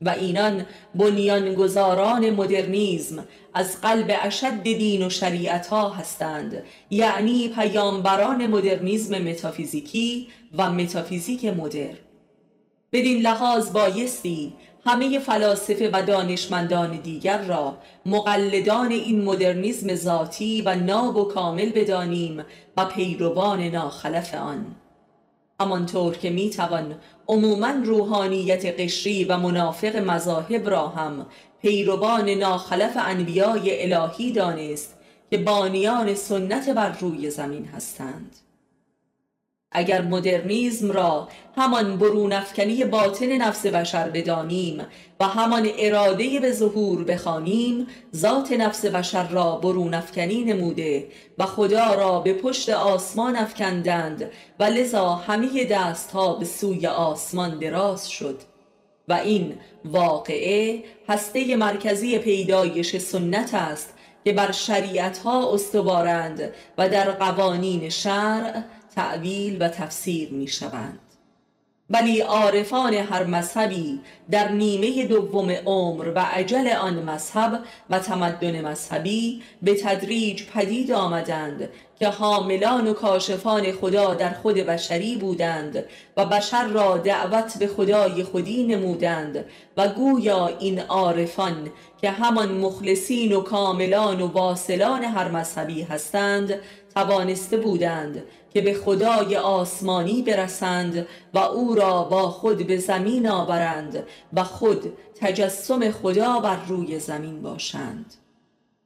و 0.02 0.10
اینان 0.10 0.66
بنیانگذاران 0.96 2.30
مدرنیزم 2.30 3.28
از 3.54 3.82
قلب 3.82 4.12
اشد 4.22 4.64
دین 4.64 5.06
و 5.06 5.10
شریعت 5.10 5.68
ها 5.68 5.90
هستند 5.90 6.64
یعنی 6.90 7.48
پیامبران 7.48 8.48
مدرنیزم 8.48 9.18
متافیزیکی 9.18 10.28
و 10.58 10.72
متافیزیک 10.72 11.46
مدرن 11.46 11.98
بدین 12.94 13.22
لحاظ 13.22 13.72
بایستی 13.72 14.54
همه 14.86 15.20
فلاسفه 15.20 15.90
و 15.94 16.02
دانشمندان 16.02 16.98
دیگر 16.98 17.42
را 17.42 17.78
مقلدان 18.06 18.92
این 18.92 19.24
مدرنیزم 19.24 19.96
ذاتی 19.96 20.62
و 20.62 20.76
ناب 20.76 21.18
و 21.18 21.24
کامل 21.24 21.70
بدانیم 21.70 22.46
و 22.78 22.86
پیروان 22.86 23.62
ناخلف 23.62 24.34
آن. 24.34 24.76
همانطور 25.62 26.18
که 26.18 26.30
می‌توان 26.30 26.96
عموما 27.28 27.72
روحانیت 27.84 28.80
قشری 28.80 29.24
و 29.24 29.38
منافق 29.38 29.96
مذاهب 29.96 30.70
را 30.70 30.88
هم 30.88 31.26
پیروان 31.62 32.30
ناخلف 32.30 32.98
انبیای 32.98 33.94
الهی 33.94 34.32
دانست 34.32 34.98
که 35.30 35.38
بانیان 35.38 36.16
سنت 36.16 36.70
بر 36.70 36.90
روی 36.90 37.30
زمین 37.30 37.66
هستند. 37.66 38.36
اگر 39.72 40.02
مدرنیزم 40.02 40.92
را 40.92 41.28
همان 41.58 41.98
برونفکنی 41.98 42.86
باطن 42.86 43.26
نفس 43.26 43.66
بشر 43.66 44.10
بدانیم 44.10 44.86
و 45.20 45.26
همان 45.26 45.68
اراده 45.80 46.40
به 46.40 46.52
ظهور 46.52 47.04
بخوانیم 47.04 47.88
ذات 48.16 48.52
نفس 48.52 48.86
بشر 48.86 49.28
را 49.28 49.56
برونفکنی 49.56 50.44
نموده 50.44 51.08
و 51.38 51.46
خدا 51.46 51.94
را 51.94 52.20
به 52.20 52.34
پشت 52.34 52.70
آسمان 52.70 53.36
افکندند 53.36 54.32
و 54.60 54.64
لذا 54.64 55.10
همه 55.10 55.66
دستها 55.66 56.34
به 56.34 56.46
سوی 56.46 56.88
آسمان 56.88 57.60
دراز 57.60 58.10
شد. 58.10 58.40
و 59.08 59.14
این 59.14 59.58
واقعه 59.86 60.84
هسته 61.10 61.56
مرکزی 61.56 62.18
پیدایش 62.20 62.98
سنت 62.98 63.54
است 63.54 63.94
که 64.26 64.34
بر 64.34 64.52
شریعت 64.52 65.18
ها 65.18 65.54
استوارند 65.54 66.54
و 66.78 66.90
در 66.90 67.12
قوانین 67.12 67.90
شرع 67.90 68.64
تعویل 68.96 69.58
و 69.64 69.68
تفسیر 69.68 70.32
می 70.32 70.48
شوند 70.48 71.00
ولی 71.92 72.22
عارفان 72.22 72.94
هر 72.94 73.24
مذهبی 73.24 74.00
در 74.32 74.52
نیمه 74.52 75.06
دوم 75.06 75.52
عمر 75.52 76.12
و 76.16 76.20
عجل 76.20 76.68
آن 76.68 77.04
مذهب 77.04 77.60
و 77.90 78.00
تمدن 78.00 78.62
مذهبی 78.62 79.42
به 79.62 79.76
تدریج 79.76 80.44
پدید 80.44 80.92
آمدند 80.92 81.70
که 82.00 82.08
حاملان 82.08 82.88
و 82.88 82.94
کاشفان 82.94 83.72
خدا 83.72 84.14
در 84.14 84.34
خود 84.34 84.56
بشری 84.56 85.16
بودند 85.16 85.84
و 86.18 86.26
بشر 86.26 86.68
را 86.68 86.98
دعوت 86.98 87.58
به 87.58 87.68
خدای 87.68 88.24
خودی 88.24 88.64
نمودند 88.64 89.46
و 89.78 89.88
گویا 89.88 90.48
این 90.48 90.80
عارفان 90.80 91.70
که 92.02 92.12
همان 92.12 92.52
مخلصین 92.52 93.34
و 93.34 93.42
کاملان 93.42 94.22
و 94.22 94.28
واصلان 94.28 95.04
هر 95.04 95.32
مذهبی 95.32 95.82
هستند 95.82 96.60
توانسته 96.96 97.58
بودند 97.58 98.24
که 98.54 98.62
به 98.62 98.74
خدای 98.74 99.36
آسمانی 99.38 100.22
برسند 100.22 101.08
و 101.34 101.40
او 101.40 101.76
را 101.76 102.04
با 102.04 102.30
خود 102.30 102.68
به 102.68 102.78
زمین 102.78 103.28
آورند 103.28 104.04
و 104.34 104.44
خود 104.44 104.94
تجسم 105.16 105.92
خدا 105.92 106.40
بر 106.40 106.66
روی 106.68 107.00
زمین 107.00 107.42
باشند. 107.42 108.14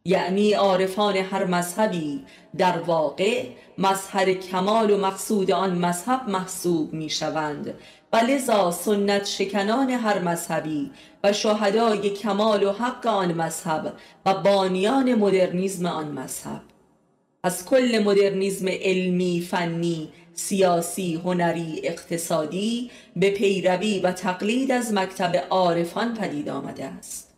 یعنی 0.06 0.54
عارفان 0.54 1.16
هر 1.16 1.46
مذهبی 1.46 2.26
در 2.58 2.80
واقع 2.80 3.46
مظهر 3.78 4.34
کمال 4.34 4.92
و 4.92 4.98
مقصود 4.98 5.52
آن 5.52 5.78
مذهب 5.78 6.30
محسوب 6.30 6.94
می 6.94 7.10
شوند 7.10 7.74
و 8.14 8.18
لذا 8.18 8.72
سنت 8.72 9.26
شکنان 9.26 9.90
هر 9.90 10.20
مذهبی 10.20 10.92
و 11.24 11.34
شهدای 11.34 12.10
کمال 12.10 12.64
و 12.64 12.72
حق 12.72 13.08
آن 13.08 13.34
مذهب 13.34 13.94
و 14.26 14.34
بانیان 14.34 15.16
مدرنیزم 15.16 15.86
آن 15.86 16.08
مذهب. 16.12 16.62
از 17.46 17.66
کل 17.66 18.02
مدرنیزم 18.06 18.68
علمی 18.68 19.48
فنی 19.50 20.10
سیاسی 20.34 21.22
هنری 21.26 21.82
اقتصادی 21.84 22.92
به 23.16 23.30
پیروی 23.30 24.00
و 24.00 24.12
تقلید 24.12 24.72
از 24.72 24.94
مکتب 24.94 25.36
عارفان 25.50 26.14
پدید 26.14 26.50
آمده 26.50 26.86
است. 26.86 27.32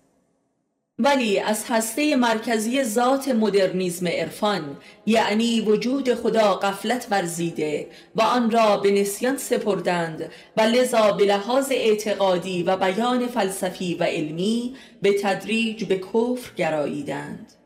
ولی 0.99 1.39
از 1.39 1.65
هسته 1.69 2.15
مرکزی 2.15 2.83
ذات 2.83 3.27
مدرنیزم 3.27 4.07
عرفان 4.07 4.77
یعنی 5.05 5.61
وجود 5.61 6.13
خدا 6.13 6.53
قفلت 6.53 7.07
ورزیده 7.11 7.87
و 8.15 8.21
آن 8.21 8.51
را 8.51 8.77
به 8.77 8.91
نسیان 8.91 9.37
سپردند 9.37 10.31
و 10.57 10.61
لذا 10.61 11.11
به 11.11 11.25
لحاظ 11.25 11.71
اعتقادی 11.71 12.63
و 12.63 12.77
بیان 12.77 13.27
فلسفی 13.27 13.95
و 13.95 14.03
علمی 14.03 14.75
به 15.01 15.21
تدریج 15.21 15.83
به 15.83 15.97
کفر 15.97 16.51
گراییدند. 16.55 17.56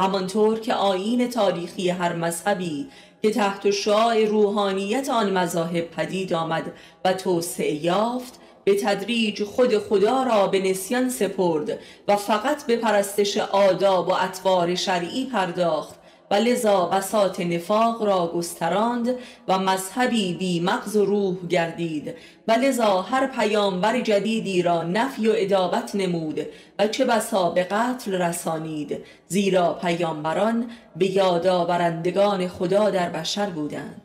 همانطور 0.00 0.60
که 0.60 0.74
آیین 0.74 1.30
تاریخی 1.30 1.88
هر 1.88 2.12
مذهبی 2.12 2.86
که 3.22 3.30
تحت 3.30 3.70
شعاع 3.70 4.24
روحانیت 4.24 5.08
آن 5.10 5.32
مذاهب 5.32 5.90
پدید 5.90 6.32
آمد 6.32 6.72
و 7.04 7.12
توسعه 7.12 7.84
یافت 7.84 8.40
به 8.64 8.74
تدریج 8.74 9.44
خود 9.44 9.78
خدا 9.78 10.22
را 10.22 10.46
به 10.46 10.58
نسیان 10.70 11.10
سپرد 11.10 11.78
و 12.08 12.16
فقط 12.16 12.66
به 12.66 12.76
پرستش 12.76 13.36
آداب 13.36 14.08
و 14.08 14.12
اطوار 14.12 14.74
شرعی 14.74 15.24
پرداخت. 15.26 15.99
و 16.30 16.34
لذا 16.34 16.86
بسات 16.86 17.40
نفاق 17.40 18.02
را 18.02 18.32
گستراند 18.34 19.14
و 19.48 19.58
مذهبی 19.58 20.34
بی 20.34 20.60
مغز 20.60 20.96
و 20.96 21.04
روح 21.04 21.36
گردید. 21.48 22.14
و 22.48 22.52
لذا 22.52 23.02
هر 23.02 23.26
پیامبر 23.26 24.00
جدیدی 24.00 24.62
را 24.62 24.82
نفی 24.82 25.28
و 25.28 25.32
ادابت 25.36 25.94
نمود 25.94 26.40
و 26.78 26.86
چه 26.86 27.04
بسا 27.04 27.50
به 27.50 27.64
قتل 27.64 28.12
رسانید. 28.12 28.98
زیرا 29.28 29.72
پیامبران 29.72 30.70
به 30.96 31.06
یادآورندگان 31.06 32.48
خدا 32.48 32.90
در 32.90 33.08
بشر 33.08 33.46
بودند. 33.46 34.02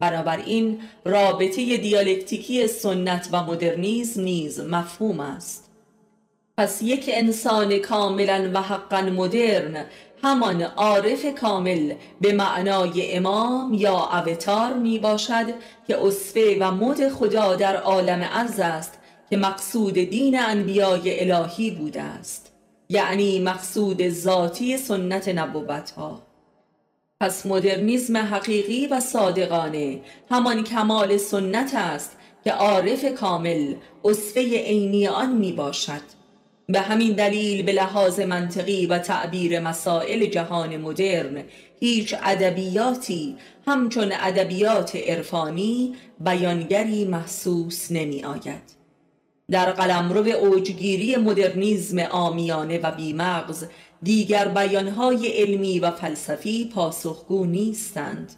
بنابراین 0.00 0.80
رابطه 1.04 1.76
دیالکتیکی 1.76 2.66
سنت 2.66 3.28
و 3.32 3.44
مدرنیزم 3.44 4.22
نیز 4.22 4.60
مفهوم 4.60 5.20
است. 5.20 5.68
پس 6.58 6.82
یک 6.82 7.10
انسان 7.12 7.78
کاملا 7.78 8.50
و 8.54 8.62
حقا 8.62 9.00
مدرن 9.00 9.84
همان 10.22 10.62
عارف 10.62 11.26
کامل 11.40 11.94
به 12.20 12.32
معنای 12.32 13.16
امام 13.16 13.74
یا 13.74 14.18
اوتار 14.18 14.72
می 14.74 14.98
باشد 14.98 15.46
که 15.86 16.06
اصفه 16.06 16.56
و 16.60 16.70
مد 16.70 17.08
خدا 17.08 17.56
در 17.56 17.76
عالم 17.76 18.22
عرض 18.22 18.60
است 18.60 18.98
که 19.30 19.36
مقصود 19.36 19.94
دین 19.94 20.38
انبیای 20.38 21.30
الهی 21.30 21.70
بوده 21.70 22.02
است. 22.02 22.52
یعنی 22.88 23.38
مقصود 23.38 24.08
ذاتی 24.08 24.76
سنت 24.76 25.28
نبوت 25.28 25.90
ها 25.90 26.22
پس 27.20 27.46
مدرنیزم 27.46 28.16
حقیقی 28.16 28.86
و 28.86 29.00
صادقانه 29.00 30.00
همان 30.30 30.64
کمال 30.64 31.16
سنت 31.16 31.74
است 31.74 32.16
که 32.44 32.52
عارف 32.52 33.04
کامل 33.04 33.74
اصفه 34.04 34.40
عینی 34.40 35.08
آن 35.08 35.32
می 35.32 35.52
باشد. 35.52 36.21
به 36.68 36.80
همین 36.80 37.12
دلیل 37.12 37.62
به 37.62 37.72
لحاظ 37.72 38.20
منطقی 38.20 38.86
و 38.86 38.98
تعبیر 38.98 39.60
مسائل 39.60 40.26
جهان 40.26 40.76
مدرن 40.76 41.44
هیچ 41.80 42.14
ادبیاتی 42.22 43.36
همچون 43.66 44.12
ادبیات 44.20 44.96
عرفانی 44.96 45.94
بیانگری 46.20 47.04
محسوس 47.04 47.90
نمی 47.90 48.24
آید 48.24 48.82
در 49.50 49.72
قلمرو 49.72 50.28
اوجگیری 50.28 51.16
مدرنیزم 51.16 51.98
آمیانه 51.98 52.78
و 52.78 52.90
بیمغز 52.90 53.64
دیگر 54.02 54.48
بیانهای 54.48 55.28
علمی 55.28 55.80
و 55.80 55.90
فلسفی 55.90 56.70
پاسخگو 56.74 57.44
نیستند. 57.44 58.32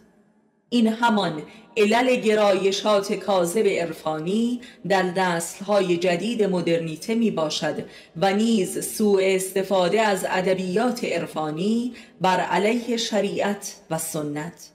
این 0.69 0.87
همان 0.87 1.41
علل 1.77 2.15
گرایشات 2.15 3.13
کاذب 3.13 3.67
عرفانی 3.67 4.61
در 4.87 5.03
نسلهای 5.03 5.97
جدید 5.97 6.43
مدرنیته 6.43 7.15
می 7.15 7.31
باشد 7.31 7.85
و 8.17 8.33
نیز 8.33 8.87
سوء 8.87 9.21
استفاده 9.23 10.01
از 10.01 10.25
ادبیات 10.29 11.03
عرفانی 11.03 11.93
بر 12.21 12.39
علیه 12.39 12.97
شریعت 12.97 13.75
و 13.89 13.97
سنت. 13.97 14.71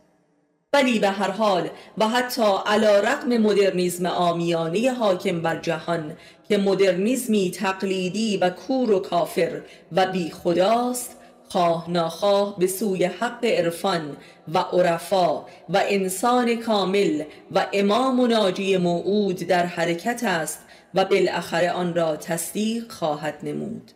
ولی 0.72 0.98
به 0.98 1.08
هر 1.08 1.30
حال 1.30 1.68
و 1.98 2.08
حتی 2.08 2.42
علا 2.66 3.00
رقم 3.00 3.38
مدرنیزم 3.38 4.06
آمیانه 4.06 4.92
حاکم 4.92 5.42
بر 5.42 5.60
جهان 5.60 6.16
که 6.48 6.58
مدرنیزمی 6.58 7.50
تقلیدی 7.50 8.36
و 8.36 8.50
کور 8.50 8.90
و 8.90 8.98
کافر 8.98 9.60
و 9.92 10.06
بی 10.06 10.30
خداست 10.30 11.19
خواه 11.52 11.90
ناخواه 11.90 12.58
به 12.58 12.66
سوی 12.66 13.04
حق 13.04 13.44
عرفان 13.44 14.16
و 14.54 14.58
عرفا 14.58 15.40
و 15.68 15.82
انسان 15.88 16.56
کامل 16.56 17.22
و 17.52 17.66
امام 17.72 18.20
و 18.20 18.26
ناجی 18.26 18.76
موعود 18.76 19.36
در 19.36 19.66
حرکت 19.66 20.24
است 20.24 20.58
و 20.94 21.04
بالاخره 21.04 21.70
آن 21.70 21.94
را 21.94 22.16
تصدیق 22.16 22.92
خواهد 22.92 23.38
نمود. 23.42 23.90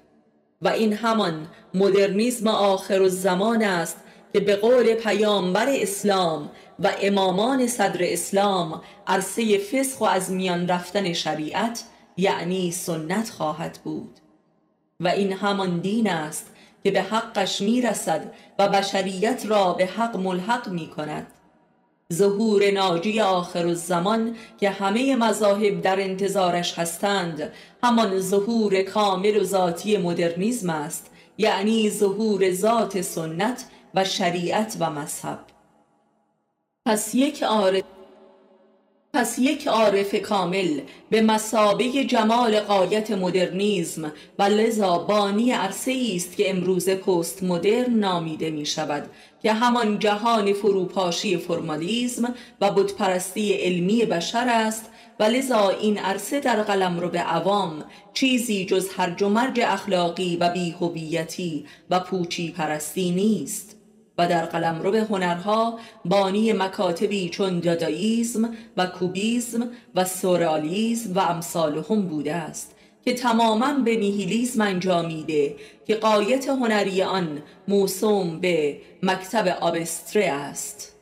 و 0.62 0.68
این 0.68 0.92
همان 0.92 1.46
مدرنیزم 1.74 2.48
آخر 2.48 3.02
الزمان 3.02 3.62
است 3.62 3.96
که 4.32 4.40
به 4.40 4.56
قول 4.56 4.94
پیامبر 4.94 5.66
اسلام 5.68 6.50
و 6.78 6.90
امامان 7.02 7.66
صدر 7.66 8.00
اسلام 8.02 8.80
عرصه 9.06 9.58
فسخ 9.58 10.00
و 10.00 10.04
از 10.04 10.30
میان 10.30 10.68
رفتن 10.68 11.12
شریعت 11.12 11.84
یعنی 12.16 12.70
سنت 12.70 13.30
خواهد 13.30 13.78
بود. 13.84 14.20
و 15.00 15.08
این 15.08 15.32
همان 15.32 15.80
دین 15.80 16.10
است 16.10 16.53
که 16.84 16.90
به 16.90 17.02
حقش 17.02 17.60
می‌رسد 17.60 18.32
و 18.58 18.68
بشریت 18.68 19.46
را 19.46 19.72
به 19.72 19.86
حق 19.86 20.16
ملحق 20.16 20.68
می 20.68 20.86
کند 20.86 21.26
ظهور 22.12 22.70
ناجی 22.70 23.20
آخر 23.20 23.66
الزمان 23.66 24.36
که 24.60 24.70
همه 24.70 25.16
مذاهب 25.16 25.80
در 25.80 26.00
انتظارش 26.00 26.78
هستند 26.78 27.52
همان 27.82 28.20
ظهور 28.20 28.82
کامل 28.82 29.36
و 29.40 29.44
ذاتی 29.44 29.96
مدرنیزم 29.96 30.70
است 30.70 31.10
یعنی 31.38 31.90
ظهور 31.90 32.52
ذات 32.52 33.00
سنت 33.00 33.64
و 33.94 34.04
شریعت 34.04 34.76
و 34.80 34.90
مذهب. 34.90 35.38
پس 36.86 37.14
یک 37.14 37.42
عارف 37.42 37.82
پس 39.14 39.38
یک 39.38 39.66
عارف 39.66 40.14
کامل 40.14 40.80
به 41.10 41.22
مسابه 41.22 42.04
جمال 42.04 42.60
قایت 42.60 43.10
مدرنیزم 43.10 44.12
و 44.38 44.42
لذا 44.42 44.98
بانی 44.98 45.50
عرصه 45.50 46.12
است 46.16 46.36
که 46.36 46.50
امروز 46.50 46.88
پست 46.88 47.42
مدرن 47.42 47.94
نامیده 47.94 48.50
می 48.50 48.66
شود 48.66 49.10
که 49.42 49.52
همان 49.52 49.98
جهان 49.98 50.52
فروپاشی 50.52 51.36
فرمالیزم 51.36 52.34
و 52.60 52.70
بتپرستی 52.70 53.52
علمی 53.52 54.04
بشر 54.04 54.46
است 54.48 54.90
و 55.20 55.24
لذا 55.24 55.68
این 55.68 55.98
عرصه 55.98 56.40
در 56.40 56.62
قلم 56.62 57.00
رو 57.00 57.08
به 57.08 57.20
عوام 57.20 57.84
چیزی 58.14 58.64
جز 58.64 58.88
هرج 58.96 59.22
و 59.22 59.28
مرج 59.28 59.60
اخلاقی 59.60 60.36
و 60.36 60.48
بیهویتی 60.48 61.66
و 61.90 62.00
پوچی 62.00 62.52
پرستی 62.52 63.10
نیست. 63.10 63.83
و 64.18 64.28
در 64.28 64.44
قلمرو 64.44 64.96
هنرها 64.96 65.78
بانی 66.04 66.52
مکاتبی 66.52 67.28
چون 67.28 67.60
داداییزم 67.60 68.54
و 68.76 68.86
کوبیزم 68.86 69.68
و 69.94 70.04
سورالیزم 70.04 71.14
و 71.14 71.18
امثالهم 71.18 72.02
بوده 72.02 72.34
است 72.34 72.74
که 73.04 73.14
تماما 73.14 73.74
به 73.84 73.96
نیهیلیزم 73.96 74.60
انجامیده 74.60 75.56
که 75.86 75.94
قایت 75.94 76.48
هنری 76.48 77.02
آن 77.02 77.42
موسوم 77.68 78.40
به 78.40 78.76
مکتب 79.02 79.58
آبستره 79.60 80.24
است. 80.24 80.94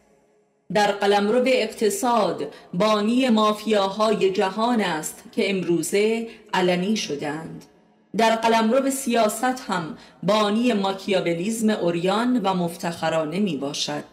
در 0.75 0.93
قلمرو 0.93 1.43
اقتصاد 1.47 2.49
بانی 2.75 3.29
مافیاهای 3.29 4.31
جهان 4.31 4.81
است 4.81 5.25
که 5.33 5.51
امروزه 5.51 6.29
علنی 6.55 6.97
شدند. 6.97 7.65
در 8.17 8.37
قلمرو 8.37 8.91
سیاست 8.91 9.45
هم 9.69 9.97
بانی 10.23 10.73
ماکیابلیزم 10.73 11.71
اوریان 11.71 12.41
و 12.43 12.55
مفتخرانه 12.55 13.41
می 13.41 13.57
باشد 13.57 14.05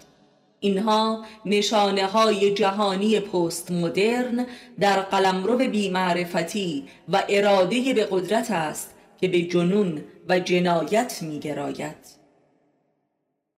اینها 0.60 1.26
نشانه 1.46 2.06
های 2.06 2.54
جهانی 2.54 3.20
پست 3.20 3.72
مدرن 3.72 4.46
در 4.80 5.02
قلمرو 5.02 5.58
بیمعرفتی 5.58 6.88
و 7.10 7.24
اراده 7.30 7.94
به 7.94 8.08
قدرت 8.12 8.52
است 8.52 8.94
که 9.22 9.28
به 9.28 9.42
جنون 9.42 10.02
و 10.30 10.40
جنایت 10.40 11.20
می 11.22 11.40
گراید. 11.40 12.19